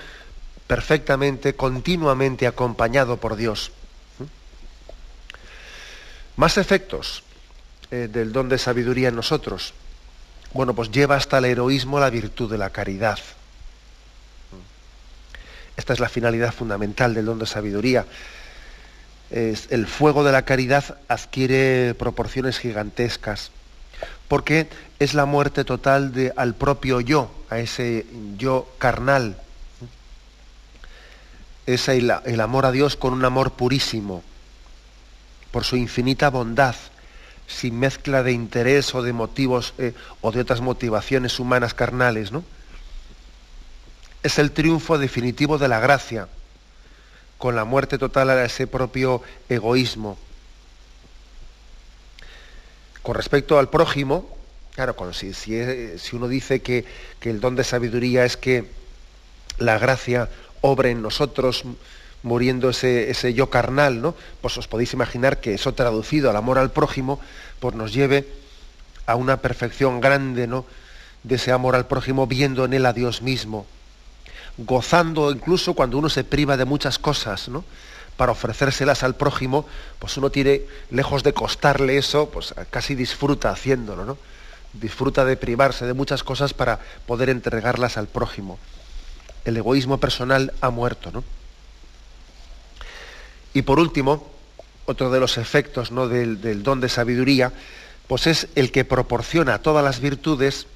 [0.67, 3.73] Perfectamente, continuamente acompañado por Dios.
[6.37, 7.23] Más efectos
[7.91, 9.73] eh, del don de sabiduría en nosotros.
[10.53, 13.19] Bueno, pues lleva hasta el heroísmo la virtud de la caridad.
[15.77, 18.07] Esta es la finalidad fundamental del don de sabiduría.
[19.31, 23.51] Es, el fuego de la caridad adquiere proporciones gigantescas,
[24.29, 24.69] porque
[24.99, 29.39] es la muerte total de, al propio yo, a ese yo carnal.
[31.67, 34.23] Es el, el amor a Dios con un amor purísimo
[35.57, 36.75] por su infinita bondad,
[37.47, 42.45] sin mezcla de interés o de motivos eh, o de otras motivaciones humanas carnales, ¿no?
[44.23, 46.29] Es el triunfo definitivo de la gracia,
[47.39, 50.19] con la muerte total a ese propio egoísmo.
[53.01, 54.37] Con respecto al prójimo,
[54.75, 55.33] claro, si,
[56.13, 56.85] uno dice que,
[57.19, 58.71] que el don de sabiduría es que
[59.57, 60.29] la gracia
[60.61, 61.65] obre en nosotros
[62.27, 64.17] muriendo ese, ese, yo carnal, ¿no?
[64.41, 67.21] Pues os podéis imaginar que eso traducido al amor al prójimo,
[67.61, 68.27] pues nos lleve
[69.07, 70.67] a una perfección grande, ¿no?
[71.23, 73.65] De ese amor al prójimo, viendo en él a Dios mismo,
[74.59, 77.65] gozando incluso cuando uno se priva de muchas cosas, ¿no?
[78.17, 79.65] Para ofrecérselas al prójimo,
[80.01, 84.19] pues uno tiene, lejos de costarle eso, pues casi disfruta haciéndolo, ¿no?
[84.73, 88.59] Disfruta de privarse de muchas cosas para poder entregarlas al prójimo.
[89.45, 91.36] El egoísmo personal ha muerto, ¿no?
[93.57, 94.23] Y por último,
[94.85, 96.09] otro de los efectos ¿no?
[96.09, 97.55] del, don de sabiduría,
[98.07, 100.67] pues es el que proporciona todas las virtudes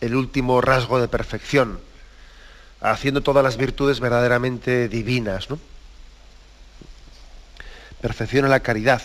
[0.00, 1.78] el último rasgo de perfección,
[2.80, 5.50] haciendo todas las virtudes verdaderamente divinas.
[5.50, 5.58] ¿no?
[8.00, 9.02] Perfecciona la caridad.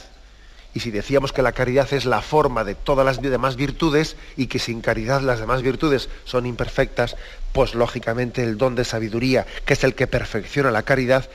[0.74, 4.48] Y si decíamos que la caridad es la forma de todas las demás virtudes y
[4.48, 7.18] que sin caridad las demás virtudes son imperfectas,
[7.52, 11.30] pues lógicamente el don de sabiduría, que es el que perfecciona la caridad,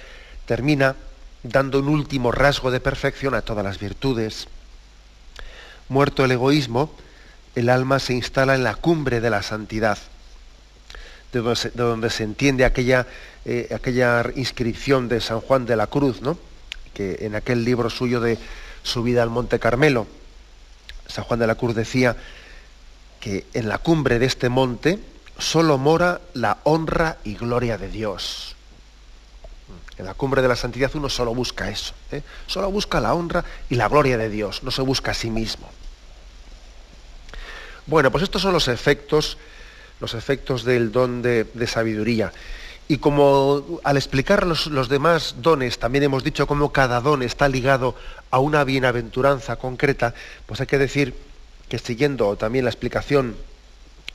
[0.47, 0.97] termina
[1.43, 4.49] dando un último rasgo de perfección a todas las virtudes.
[5.89, 6.93] Muerto el egoísmo,
[7.55, 9.99] el alma se instala en la cumbre de la santidad,
[11.33, 11.41] de
[11.75, 13.07] donde se, entiende aquella,
[13.45, 16.39] eh, aquella inscripción de San Juan de la Cruz, ¿no?
[16.95, 18.39] que en aquel libro suyo de
[18.83, 20.07] su vida al Monte Carmelo,
[21.07, 22.17] San Juan de la Cruz decía
[23.21, 24.99] que en la cumbre de este monte
[25.39, 28.57] solo mora la honra y gloria de Dios.
[30.01, 32.23] En la cumbre de la santidad uno solo busca eso, ¿eh?
[32.47, 35.69] solo busca la honra y la gloria de Dios, no se busca a sí mismo.
[37.85, 39.37] Bueno, pues estos son los efectos,
[40.01, 42.33] los efectos del don de, sabiduría.
[42.89, 47.47] Y como al explicar los, los, demás dones, también hemos dicho cómo cada don está
[47.47, 47.95] ligado
[48.31, 50.15] a una bienaventuranza concreta,
[50.47, 51.15] pues hay que decir
[51.69, 53.37] que siguiendo también la explicación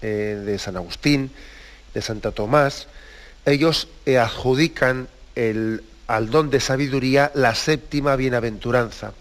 [0.02, 1.30] eh, de San Agustín,
[1.94, 2.88] de Santa Tomás,
[3.46, 9.14] ellos eh, adjudican el, al don de sabiduría la séptima bienaventuranza.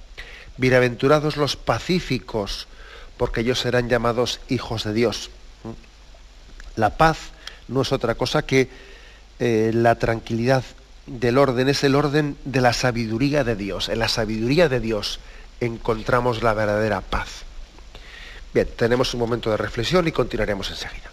[0.57, 2.69] Bienaventurados los pacíficos,
[3.17, 5.31] porque ellos serán llamados hijos de Dios.
[6.77, 7.19] La paz
[7.69, 8.69] no es otra cosa que
[9.39, 10.65] eh, la tranquilidad
[11.07, 13.89] del orden, es el orden de la sabiduría de Dios.
[13.89, 15.21] En la sabiduría de Dios
[15.61, 17.43] encontramos la verdadera paz.
[18.53, 21.11] Bien, tenemos un momento de reflexión y continuaremos enseguida.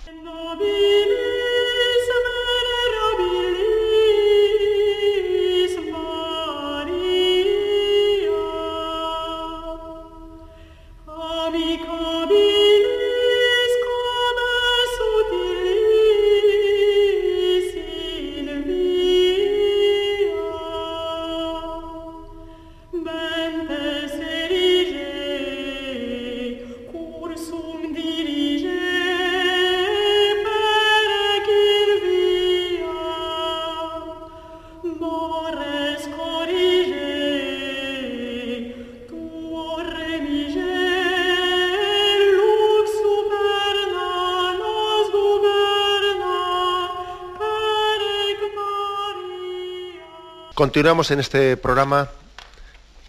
[50.61, 52.11] Continuamos en este programa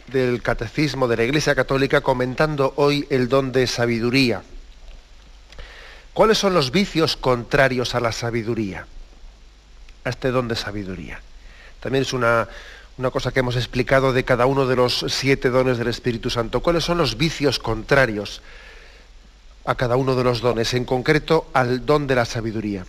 [0.06, 4.42] del Catecismo de la Iglesia Católica comentando hoy el don de sabiduría.
[6.14, 8.86] ¿Cuáles son los vicios contrarios a la sabiduría?
[10.02, 11.20] A este don de sabiduría.
[11.80, 12.48] También es una,
[12.96, 16.60] una cosa que hemos explicado de cada uno de los siete dones del Espíritu Santo.
[16.60, 18.40] ¿Cuáles son los vicios contrarios
[19.66, 22.86] a cada uno de los dones, en concreto al don de la sabiduría?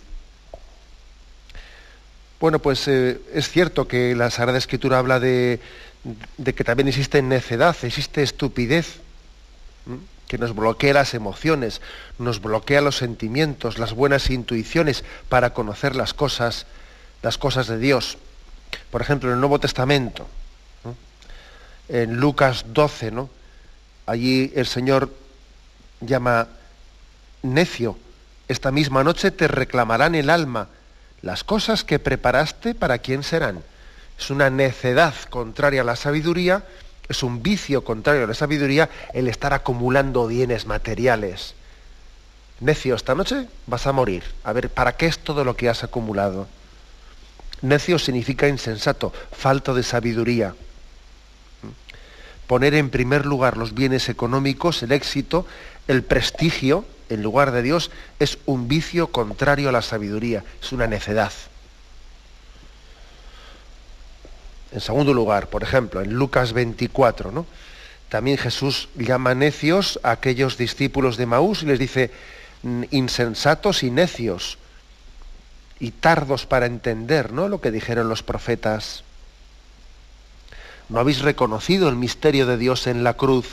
[2.44, 5.60] Bueno, pues eh, es cierto que la Sagrada Escritura habla de,
[6.44, 8.98] que también existe necedad, existe estupidez,
[10.28, 11.80] que nos bloquea las emociones,
[12.18, 16.66] nos bloquea los sentimientos, las buenas intuiciones para conocer las cosas,
[17.22, 18.18] las cosas de Dios.
[18.90, 20.28] Por ejemplo, en el Nuevo Testamento,
[21.88, 23.30] en Lucas 12, ¿no?
[24.04, 25.10] allí el Señor
[26.02, 26.48] llama
[27.42, 27.96] necio,
[28.48, 30.68] esta misma noche te reclamarán el alma
[31.24, 33.62] las cosas que preparaste, ¿para quién serán?
[34.18, 36.64] Es una necedad contraria a la sabiduría,
[37.08, 41.54] es un vicio contrario a la sabiduría el estar acumulando bienes materiales.
[42.60, 44.22] Necio, esta noche vas a morir.
[44.44, 46.46] A ver, ¿para qué es todo lo que has acumulado?
[47.62, 50.54] Necio significa insensato, falto de sabiduría.
[52.46, 55.46] Poner en primer lugar los bienes económicos, el éxito,
[55.88, 60.86] el prestigio, en lugar de Dios es un vicio contrario a la sabiduría, es una
[60.86, 61.32] necedad.
[64.72, 67.46] En segundo lugar, por ejemplo, en Lucas 24, ¿no?
[68.08, 72.10] también Jesús llama necios a aquellos discípulos de Maús y les dice
[72.90, 74.58] insensatos y necios
[75.80, 77.48] y tardos para entender ¿no?
[77.48, 79.04] lo que dijeron los profetas.
[80.88, 83.46] No habéis reconocido el misterio de Dios en la cruz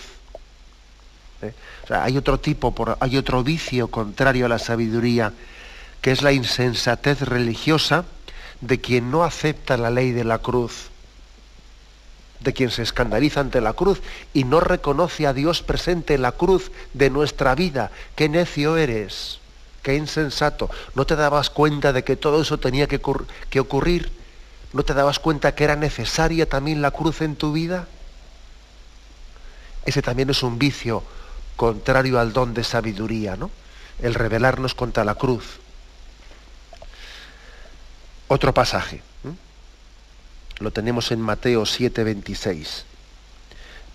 [1.90, 5.34] hay otro tipo, hay otro vicio contrario a la sabiduría,
[6.02, 8.06] que es la insensatez religiosa
[8.62, 10.90] de quien no acepta la ley de la cruz,
[12.40, 14.02] de quien se escandaliza ante la cruz
[14.34, 17.92] y no reconoce a Dios presente en la cruz de nuestra vida.
[18.16, 19.40] Qué necio eres,
[19.84, 20.70] qué insensato.
[20.96, 23.00] ¿No te dabas cuenta de que todo eso tenía que,
[23.50, 24.12] que ocurrir?
[24.74, 27.88] ¿No te dabas cuenta que era necesaria también la cruz en tu vida?
[29.86, 31.04] Ese también es un vicio
[31.62, 33.52] contrario al don de sabiduría, ¿no?
[34.02, 35.60] El rebelarnos contra la cruz.
[38.28, 39.04] Otro pasaje.
[40.58, 42.84] Lo tenemos en Mateo 7:26.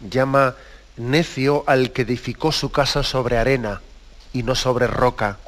[0.09, 0.55] Llama
[0.97, 3.81] necio al que edificó su casa sobre arena
[4.33, 5.39] y no sobre roca.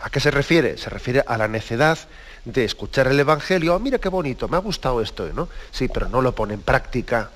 [0.00, 0.78] ¿A qué se refiere?
[0.78, 1.98] Se refiere a la necedad
[2.46, 5.50] de escuchar el Evangelio, mira qué bonito, me ha gustado esto, ¿no?
[5.70, 7.28] Sí, pero no lo pone en práctica.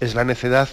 [0.00, 0.68] Es la necedad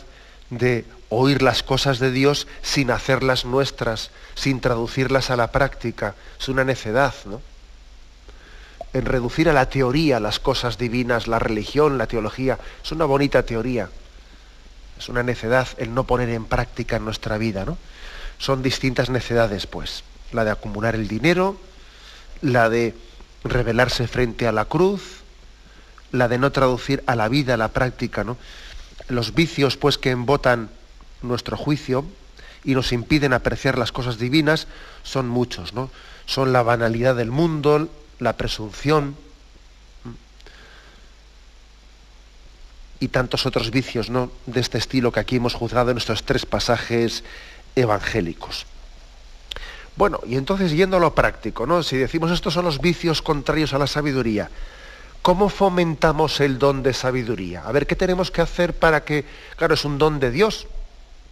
[0.50, 6.16] de oír las cosas de Dios sin hacerlas nuestras, sin traducirlas a la práctica.
[6.40, 7.42] Es una necedad, ¿no?
[8.94, 13.44] En reducir a la teoría las cosas divinas, la religión, la teología, es una bonita
[13.44, 13.90] teoría.
[14.98, 17.78] Es una necedad el no poner en práctica en nuestra vida, ¿no?
[18.40, 20.04] Son distintas necedades, pues.
[20.32, 21.60] La de acumular el dinero,
[22.42, 22.96] la de
[23.44, 25.22] rebelarse frente a la cruz,
[26.12, 28.38] la de no traducir a la vida, la práctica, ¿no?
[29.10, 30.70] Los vicios, pues, que embotan
[31.22, 32.06] nuestro juicio
[32.64, 34.68] y nos impiden apreciar las cosas divinas
[35.04, 35.90] son muchos, ¿no?
[36.26, 37.90] Son la banalidad del mundo,
[38.20, 39.16] la presunción
[43.00, 44.32] y tantos otros vicios, ¿no?
[44.46, 47.24] De este estilo que aquí hemos juzgado en estos tres pasajes
[47.76, 48.66] evangélicos.
[49.96, 51.84] Bueno, y entonces yendo a lo práctico, ¿no?
[51.84, 54.50] Si decimos estos son los vicios contrarios a la sabiduría,
[55.28, 57.68] ¿cómo fomentamos el don de sabiduría?
[57.68, 59.26] A ver, ¿qué tenemos que hacer para que,
[59.58, 60.68] claro, es un don de Dios,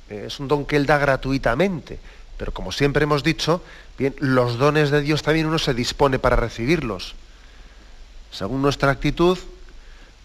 [0.10, 1.98] es un don que Él da gratuitamente,
[2.38, 3.64] pero como siempre hemos dicho,
[3.98, 7.16] bien, los dones de Dios también uno se dispone para recibirlos.
[8.32, 9.38] Según nuestra actitud,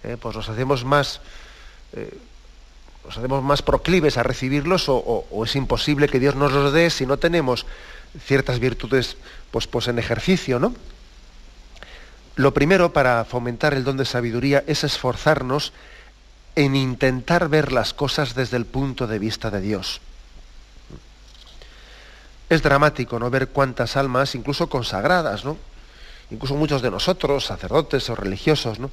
[0.02, 1.20] eh, pues nos hacemos más,
[1.92, 2.18] eh,
[3.08, 4.96] hacemos más proclives a recibirlos o,
[5.30, 7.66] o, es imposible que Dios nos los dé si no tenemos
[8.26, 9.16] ciertas virtudes
[9.52, 10.74] pues, pues en ejercicio, ¿no?
[12.36, 15.72] Lo primero para fomentar el don de sabiduría es esforzarnos
[16.56, 20.00] en intentar ver las cosas desde el punto de vista de Dios.
[22.48, 25.56] Es dramático no ver cuántas almas, incluso consagradas, ¿no?
[26.30, 28.90] Incluso muchos de nosotros, sacerdotes o religiosos, ¿no?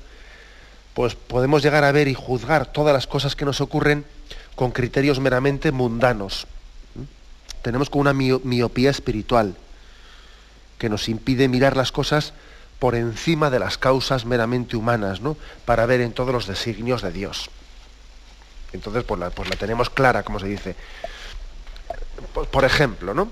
[0.94, 4.06] Pues podemos llegar a ver y juzgar todas las cosas que nos ocurren
[4.56, 6.48] con criterios meramente mundanos
[7.68, 9.54] tenemos como una miopía espiritual
[10.78, 12.32] que nos impide mirar las cosas
[12.80, 15.38] por encima de las causas meramente humanas, ¿no?
[15.66, 17.50] Para ver en todos los designios de Dios.
[18.74, 20.76] Entonces, pues la, pues la tenemos clara, como se dice.
[22.52, 23.30] Por, ejemplo, ¿no?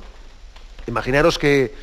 [0.87, 1.75] Imaginaros que,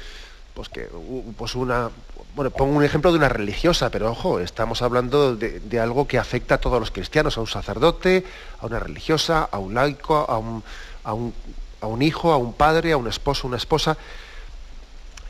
[0.55, 0.89] pues que,
[1.37, 1.91] pues una,
[2.35, 6.19] bueno, pongo un ejemplo de una religiosa, pero ojo, estamos hablando de, de, algo que
[6.19, 8.25] afecta a todos los cristianos, a un sacerdote,
[8.61, 10.65] a una religiosa, a un laico, a un,
[11.05, 11.35] a un
[11.83, 13.99] a un hijo, a un padre, a un esposo, una esposa.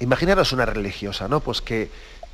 [0.01, 1.41] Imaginaros una religiosa, ¿no?
[1.41, 1.91] Pues que,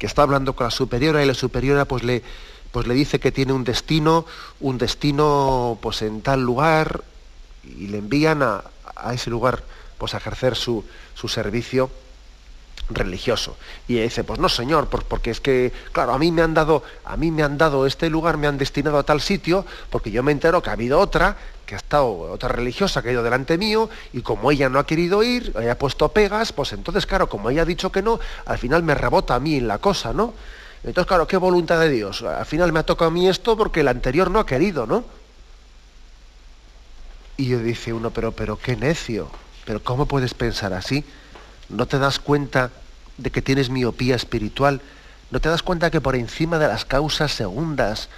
[0.07, 2.23] está hablando con la superiora y la superiora pues le,
[2.71, 4.27] pues le dice que tiene un destino,
[4.61, 7.03] un destino pues en tal lugar
[7.65, 8.63] y le envían a,
[9.13, 9.63] ese lugar
[9.99, 10.85] pues a ejercer su,
[11.15, 11.91] su servicio
[12.91, 13.57] religioso.
[13.87, 16.83] Y ella dice, pues no señor, porque es que, claro, a mí me han dado,
[17.05, 20.23] a mí me han dado este lugar, me han destinado a tal sitio, porque yo
[20.23, 21.37] me entero que ha habido otra,
[21.69, 24.87] que ha estado otra religiosa que ha ido delante mío, y como ella no ha
[24.87, 28.57] querido ir, ha puesto pegas, pues entonces, claro, como ella ha dicho que no, al
[28.57, 30.33] final me rebota a mí en la cosa, ¿no?
[30.83, 32.23] Entonces, claro, qué voluntad de Dios.
[32.23, 35.05] Al final me ha tocado a mí esto porque el anterior no ha querido, ¿no?
[37.37, 39.29] Y yo dice uno, pero, pero qué necio,
[39.67, 41.05] pero ¿cómo puedes pensar así?
[41.69, 42.71] ¿No te das cuenta
[43.19, 44.81] de que tienes miopía espiritual?
[45.31, 48.09] ¿No te das cuenta que por encima de las causas segundas,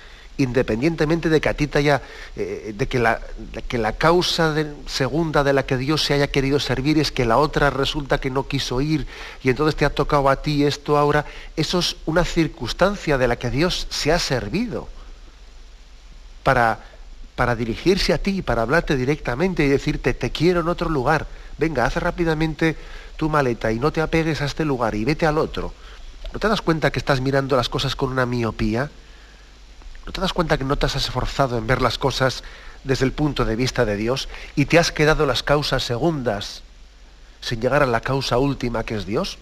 [0.43, 2.03] independientemente de que a ti te haya,
[2.37, 4.55] eh, de, que la, causa
[4.87, 8.31] segunda de la que Dios se haya querido servir es que la otra resulta que
[8.31, 9.07] no quiso ir
[9.43, 11.27] y entonces te ha tocado a ti esto ahora,
[11.57, 14.89] eso es una circunstancia de la que Dios se ha servido
[16.43, 16.81] para,
[17.37, 21.27] para dirigirse a ti, para hablarte directamente y decirte, te quiero en otro lugar,
[21.59, 22.77] venga, haz rápidamente
[23.17, 25.75] tu maleta y no te apegues a este lugar y vete al otro.
[26.33, 28.91] ¿No te das cuenta que estás mirando las cosas con una miopía?
[30.07, 32.43] ¿No te das cuenta que no te has esforzado en ver las cosas
[32.85, 36.63] desde el punto de vista de Dios y te has quedado las causas segundas
[37.41, 39.39] sin llegar a la causa última que es Dios?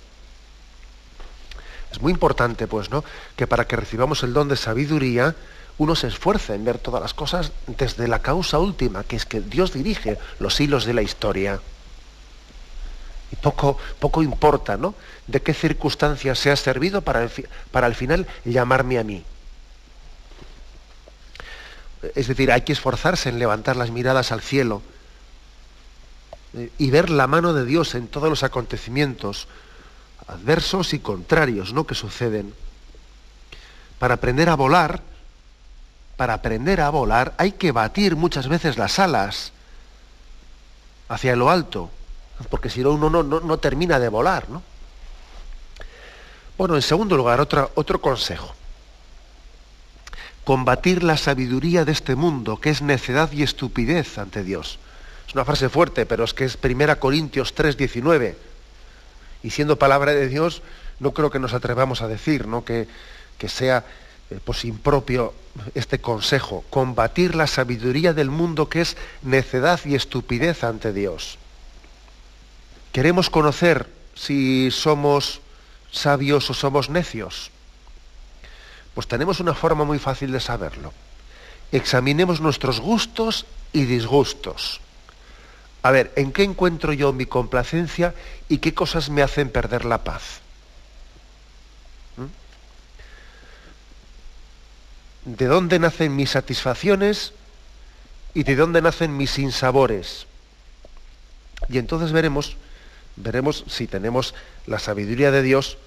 [1.91, 3.05] Es muy importante, pues, ¿no?
[3.37, 5.35] Que para que recibamos el don de sabiduría,
[5.79, 9.41] uno se esfuerce en ver todas las cosas desde la causa última, que es que
[9.41, 11.61] Dios dirige los hilos de la historia.
[13.31, 14.95] Y poco, poco importa, ¿no?
[15.27, 17.29] De qué circunstancias se ha servido para,
[17.71, 19.25] para al final llamarme a mí.
[22.15, 24.83] Es decir, hay que esforzarse en levantar las miradas al cielo
[26.79, 29.49] y ver la mano de Dios en todos los acontecimientos
[30.27, 31.87] adversos y contrarios ¿no?
[31.87, 32.55] que suceden.
[33.99, 35.03] Para aprender a volar,
[36.17, 39.53] para aprender a volar hay que batir muchas veces las alas
[41.09, 41.91] hacia lo alto
[42.47, 44.49] porque si no uno no, no, termina de volar.
[44.49, 44.63] ¿no?
[46.57, 48.55] Bueno, en segundo lugar, otro consejo.
[50.49, 54.79] Combatir la sabiduría de este mundo, que es necedad y estupidez ante Dios.
[55.29, 58.35] Es una frase fuerte, pero es que es 1 Corintios 3:19.
[59.43, 60.63] Y siendo palabra de Dios,
[61.01, 62.65] no creo que nos atrevamos a decir ¿no?
[62.65, 62.89] que,
[63.37, 63.85] que sea
[64.31, 65.35] eh, pues impropio
[65.75, 71.37] este consejo, combatir la sabiduría del mundo que es necedad y estupidez ante Dios.
[72.93, 75.43] Queremos conocer si somos
[75.93, 77.51] sabios o somos necios.
[78.99, 80.93] Pues tenemos una forma muy fácil de saberlo.
[81.71, 84.81] Examinemos nuestros gustos y disgustos.
[85.85, 88.13] A ver, ¿en qué encuentro yo mi complacencia
[88.49, 90.41] y qué cosas me hacen perder la paz?
[92.17, 92.25] ¿Mm?
[95.37, 97.35] ¿De dónde nacen mis satisfacciones
[98.35, 100.27] y de dónde nacen mis sinsabores?
[101.69, 102.57] Y entonces veremos,
[103.15, 104.35] veremos si tenemos
[104.67, 105.79] la sabiduría de Dios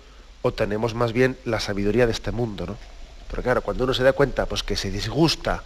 [0.43, 3.00] o tenemos más bien la sabiduría de este mundo, ¿no?
[3.31, 5.63] Pero claro, cuando uno se da cuenta pues, que se disgusta,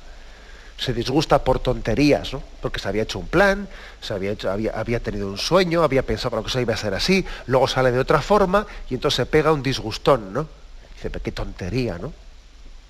[0.78, 2.44] se disgusta por tonterías, ¿no?
[2.62, 3.68] Porque se había hecho un plan,
[4.02, 6.78] se había, hecho, había, había tenido un sueño, había pensado que la cosa iba a
[6.78, 10.48] ser así, luego sale de otra forma y entonces se pega un disgustón, ¿no?
[10.94, 12.14] Dice, pero qué tontería, ¿no?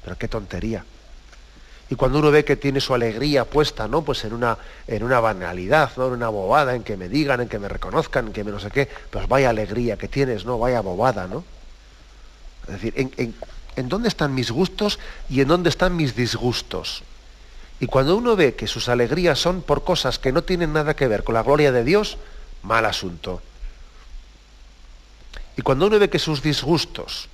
[0.03, 0.83] Pero qué tontería.
[1.89, 4.01] Y cuando uno ve que tiene su alegría puesta, ¿no?
[4.01, 4.57] Pues en una,
[4.87, 6.07] en una banalidad, ¿no?
[6.07, 8.59] En una bobada, en que me digan, en que me reconozcan, en que me no
[8.59, 10.57] sé qué, pues vaya alegría que tienes, ¿no?
[10.57, 11.45] Vaya bobada, ¿no?
[12.67, 13.35] Es decir, en
[13.75, 14.99] dónde están mis gustos
[15.29, 17.03] y en dónde están mis disgustos.
[17.79, 21.07] Y cuando uno ve que sus alegrías son por cosas que no tienen nada que
[21.07, 22.17] ver con la gloria de Dios,
[22.63, 23.41] mal asunto.
[25.57, 27.29] Y cuando uno ve que sus disgustos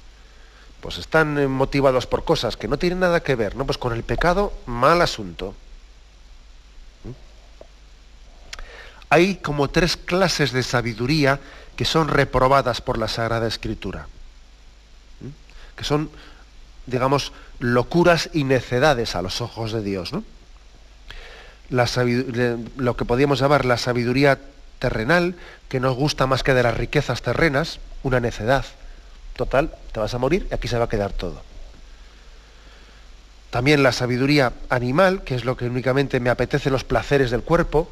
[0.82, 3.66] pues están eh, motivados por cosas que no tienen nada que ver, ¿no?
[3.66, 5.54] Pues con el pecado, mal asunto.
[9.10, 11.40] Hay como tres clases de sabiduría
[11.76, 14.08] que son reprobadas por la Sagrada Escritura.
[15.82, 16.12] Que son
[16.86, 20.14] digamos, locuras y necedades a los ojos de Dios.
[20.14, 20.24] ¿no?
[22.78, 24.38] lo que podríamos llamar la sabiduría
[24.78, 25.36] terrenal,
[25.70, 28.66] que nos gusta más que de las riquezas terrenas, una necedad.
[29.36, 31.42] Total, te vas a morir y aquí se va a quedar todo.
[33.50, 37.90] También la sabiduría animal, que es lo que únicamente me apetece los placeres del cuerpo.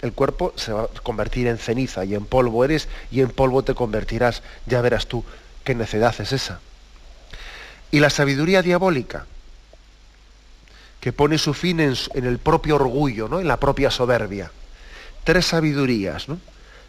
[0.00, 3.62] El cuerpo se va a convertir en ceniza y en polvo eres y en polvo
[3.62, 4.42] te convertirás.
[4.66, 5.24] Ya verás tú
[5.64, 6.60] qué necedad es esa
[7.90, 9.26] y la sabiduría diabólica,
[11.00, 13.40] que pone su fin en, el propio orgullo, ¿no?
[13.40, 14.50] en la propia soberbia.
[15.24, 16.38] Tres sabidurías, ¿no?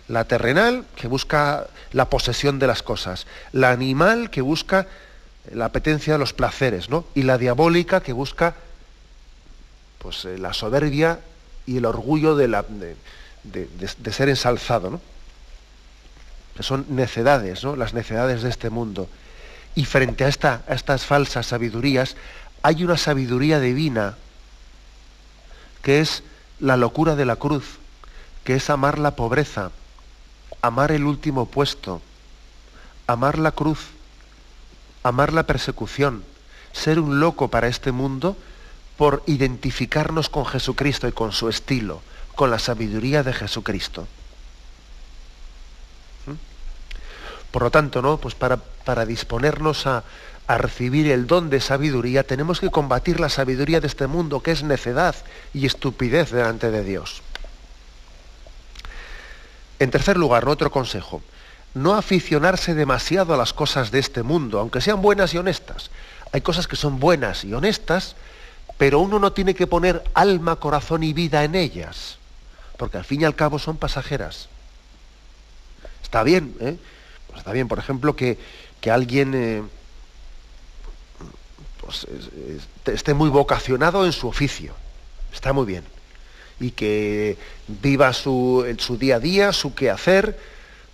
[0.07, 3.28] La terrenal, que busca la posesión de las cosas.
[3.53, 4.88] La animal, que busca
[5.53, 7.05] la apetencia de los placeres, ¿no?
[7.15, 8.55] Y la diabólica, que busca
[9.99, 11.19] pues, eh, la soberbia
[11.65, 12.65] y el orgullo de, la,
[13.43, 14.99] de, ser ensalzado.
[16.59, 17.75] Son necedades, ¿no?
[17.75, 19.07] Las necedades de este mundo.
[19.73, 22.15] Y frente a, esta, a estas falsas sabidurías
[22.61, 24.17] hay una sabiduría divina
[25.81, 26.23] que es
[26.59, 27.79] la locura de la cruz,
[28.43, 29.71] que es amar la pobreza,
[30.61, 32.01] amar el último puesto,
[33.07, 33.79] amar la cruz,
[35.03, 36.23] amar la persecución,
[36.71, 38.37] ser un loco para este mundo
[38.97, 42.01] por identificarnos con Jesucristo y con su estilo,
[42.35, 44.07] con la sabiduría de Jesucristo.
[47.51, 48.17] Por lo tanto, ¿no?
[48.17, 50.03] Pues para, para disponernos a,
[50.47, 54.51] a recibir el don de sabiduría, tenemos que combatir la sabiduría de este mundo, que
[54.51, 55.15] es necedad
[55.53, 57.21] y estupidez delante de Dios.
[59.79, 61.21] En tercer lugar, otro consejo,
[61.73, 65.89] no aficionarse demasiado a las cosas de este mundo, aunque sean buenas y honestas.
[66.33, 68.15] Hay cosas que son buenas y honestas,
[68.77, 72.17] pero uno no tiene que poner alma, corazón y vida en ellas,
[72.77, 74.49] porque al fin y al cabo son pasajeras.
[76.03, 76.77] Está bien, ¿eh?
[77.32, 78.38] Pues está bien, por ejemplo, que,
[78.89, 79.63] alguien eh,
[81.79, 82.07] pues,
[82.86, 84.73] esté muy vocacionado en su oficio.
[85.34, 85.84] Está muy bien.
[86.59, 90.38] Y que viva su, su día a día, su quehacer,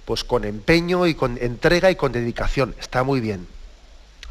[0.05, 2.75] pues con empeño y con entrega y con dedicación.
[2.79, 3.47] Está muy bien.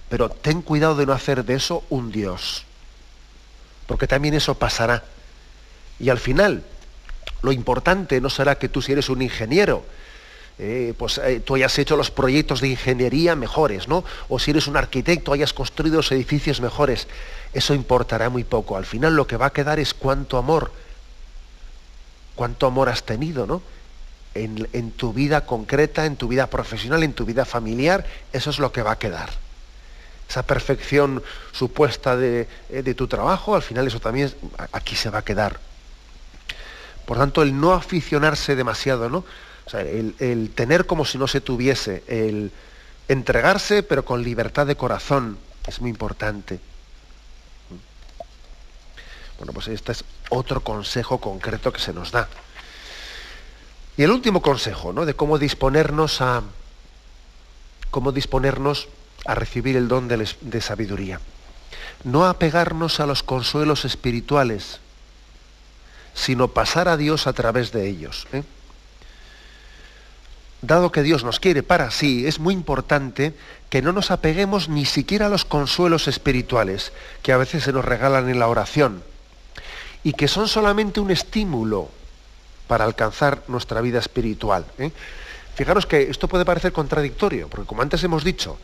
[0.09, 2.65] Pero ten cuidado de no hacer de eso un Dios.
[3.87, 5.05] Porque también eso pasará.
[5.99, 6.65] Y al final,
[7.43, 9.85] lo importante no será que tú si eres un ingeniero,
[10.59, 14.05] eh, pues eh, tú hayas hecho los proyectos de ingeniería mejores, ¿no?
[14.29, 17.09] O si eres un arquitecto, hayas construido los edificios mejores.
[17.53, 18.77] Eso importará muy poco.
[18.77, 20.73] Al final lo que va a quedar es cuánto amor,
[22.35, 23.63] cuánto amor has tenido, ¿no?
[24.35, 28.05] En, tu vida concreta, en tu vida profesional, en tu vida familiar,
[28.35, 29.31] eso es lo que va a quedar.
[30.29, 34.35] Esa perfección supuesta de, eh, de tu trabajo, al final eso también
[34.73, 35.59] aquí se va a quedar.
[37.07, 39.25] Por tanto, el no aficionarse demasiado, ¿no?
[39.67, 42.53] O sea, el, tener como si no se tuviese, el
[43.09, 46.61] entregarse pero con libertad de corazón, es muy importante.
[49.39, 52.29] Bueno, pues este es otro consejo concreto que se nos da.
[53.97, 55.05] Y el último consejo, ¿no?
[55.05, 56.43] De cómo disponernos a,
[57.91, 58.89] cómo disponernos
[59.25, 61.21] a recibir el don de, sabiduría.
[62.05, 64.81] No apegarnos a los consuelos espirituales,
[66.15, 68.27] sino pasar a Dios a través de ellos.
[68.33, 68.43] ¿eh?
[70.67, 73.35] Dado que Dios nos quiere para sí, es muy importante
[73.71, 76.93] que no nos apeguemos ni siquiera a los consuelos espirituales
[77.23, 79.05] que a veces se nos regalan en la oración
[80.03, 81.89] y que son solamente un estímulo
[82.67, 84.67] para alcanzar nuestra vida espiritual.
[84.79, 84.91] ¿eh?
[85.55, 88.59] Fijaros que esto puede parecer contradictorio, porque como antes hemos dicho,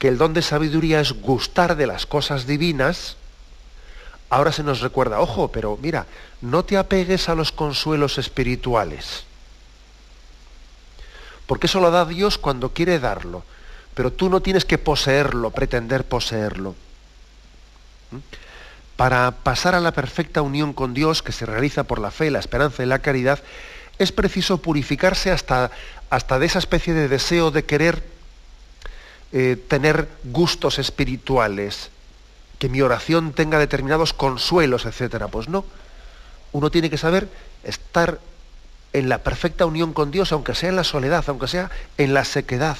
[0.00, 3.16] que el don de sabiduría es gustar de las cosas divinas,
[4.28, 6.06] ahora se nos recuerda, ojo, pero mira,
[6.40, 9.24] no te apegues a los consuelos espirituales.
[11.46, 13.44] Porque eso lo da Dios cuando quiere darlo,
[13.94, 16.74] pero tú no tienes que poseerlo, pretender poseerlo.
[18.10, 18.18] ¿Mm?
[18.96, 22.38] Para pasar a la perfecta unión con Dios que se realiza por la fe, la
[22.38, 23.40] esperanza y la caridad,
[23.98, 25.70] es preciso purificarse hasta,
[26.10, 28.02] hasta de esa especie de deseo de querer
[29.32, 31.90] eh, tener gustos espirituales,
[32.58, 35.24] que mi oración tenga determinados consuelos, etc.
[35.30, 35.64] Pues no.
[36.52, 37.28] Uno tiene que saber
[37.64, 38.20] estar
[38.94, 42.24] en la perfecta unión con Dios, aunque sea en la soledad, aunque sea en la
[42.24, 42.78] sequedad.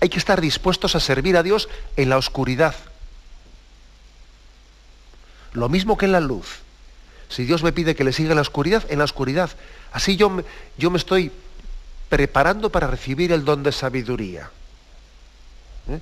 [0.00, 2.74] Hay que estar dispuestos a servir a Dios en la oscuridad.
[5.52, 6.60] Lo mismo que en la luz.
[7.28, 9.50] Si Dios me pide que le siga en la oscuridad, en la oscuridad.
[9.92, 10.42] Así yo,
[10.78, 11.30] yo me estoy
[12.08, 14.50] preparando para recibir el don de sabiduría.
[15.90, 16.00] ¿eh?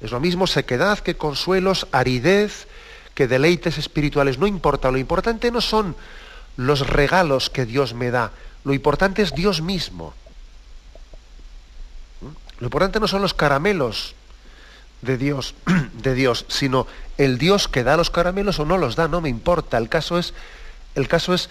[0.00, 2.66] Es lo mismo sequedad que consuelos, aridez
[3.14, 4.38] que deleites espirituales.
[4.38, 5.94] No importa, lo importante no son
[6.56, 8.30] los regalos que Dios me da,
[8.64, 10.14] lo importante es Dios mismo.
[12.22, 12.26] ¿eh?
[12.58, 14.14] Lo importante no son los caramelos
[15.02, 15.54] de Dios,
[16.02, 16.86] de Dios, sino
[17.18, 19.78] el Dios que da los caramelos o no los da, no me importa.
[19.78, 20.34] El caso es,
[20.94, 21.50] el caso es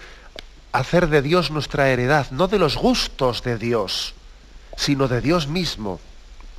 [0.72, 4.16] hacer de Dios nuestra heredad, no de los gustos de Dios,
[4.76, 6.00] sino de Dios mismo.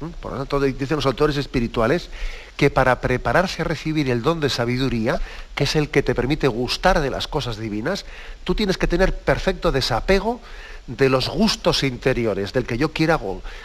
[0.00, 0.08] ¿Mm?
[0.20, 2.10] Por lo tanto, dicen los autores espirituales
[2.56, 5.20] que para prepararse a recibir el don de sabiduría,
[5.54, 8.04] que es el que te permite gustar de las cosas divinas,
[8.44, 10.40] tú tienes que tener perfecto desapego
[10.86, 13.18] de los gustos interiores, del que yo quiera,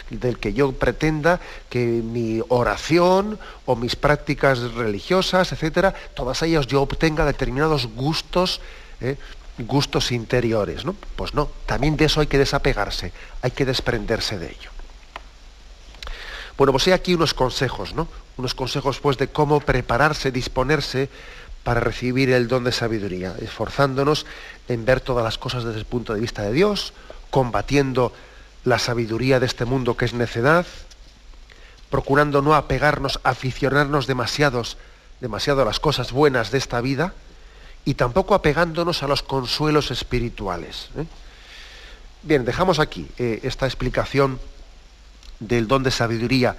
[0.08, 1.38] del que yo pretenda
[1.68, 8.60] que mi oración o mis prácticas religiosas, etcétera, todas ellas yo obtenga determinados gustos,
[9.00, 9.16] ¿eh?
[9.58, 10.94] gustos interiores, ¿no?
[11.16, 13.12] Pues no, también de eso hay que desapegarse,
[13.42, 14.70] hay que desprenderse de ello.
[16.56, 18.08] Bueno, pues hay aquí unos consejos, ¿no?
[18.40, 21.10] Unos consejos pues de cómo prepararse, disponerse
[21.62, 24.24] para recibir el don de sabiduría, esforzándonos
[24.66, 26.94] en ver todas las cosas desde el punto de vista de Dios,
[27.28, 28.14] combatiendo
[28.64, 30.64] la sabiduría de este mundo que es necedad,
[31.90, 34.78] procurando no apegarnos, aficionarnos demasiados,
[35.20, 37.12] demasiado a las cosas buenas de esta vida
[37.84, 40.88] y tampoco apegándonos a los consuelos espirituales.
[40.96, 41.04] ¿eh?
[42.22, 44.40] Bien, dejamos aquí eh, esta explicación
[45.40, 46.56] del don de sabiduría.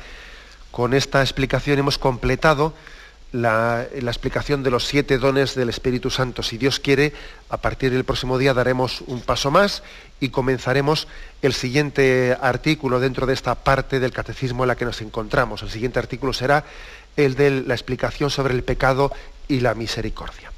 [0.72, 2.74] Con esta explicación hemos completado
[3.34, 6.44] la, explicación de los siete dones del Espíritu Santo.
[6.44, 7.14] Si Dios quiere,
[7.50, 9.84] a partir del próximo día daremos un paso más
[10.20, 11.08] y comenzaremos
[11.42, 15.62] el siguiente artículo dentro de esta parte del catecismo en la que nos encontramos.
[15.62, 16.64] El siguiente artículo será
[17.18, 19.12] el de la explicación sobre el pecado
[19.48, 20.52] y la misericordia.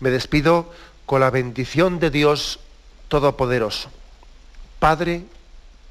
[0.00, 0.72] Me despido
[1.06, 2.58] con la bendición de Dios
[3.08, 3.90] Todopoderoso,
[4.80, 5.22] Padre,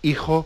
[0.02, 0.46] Hijo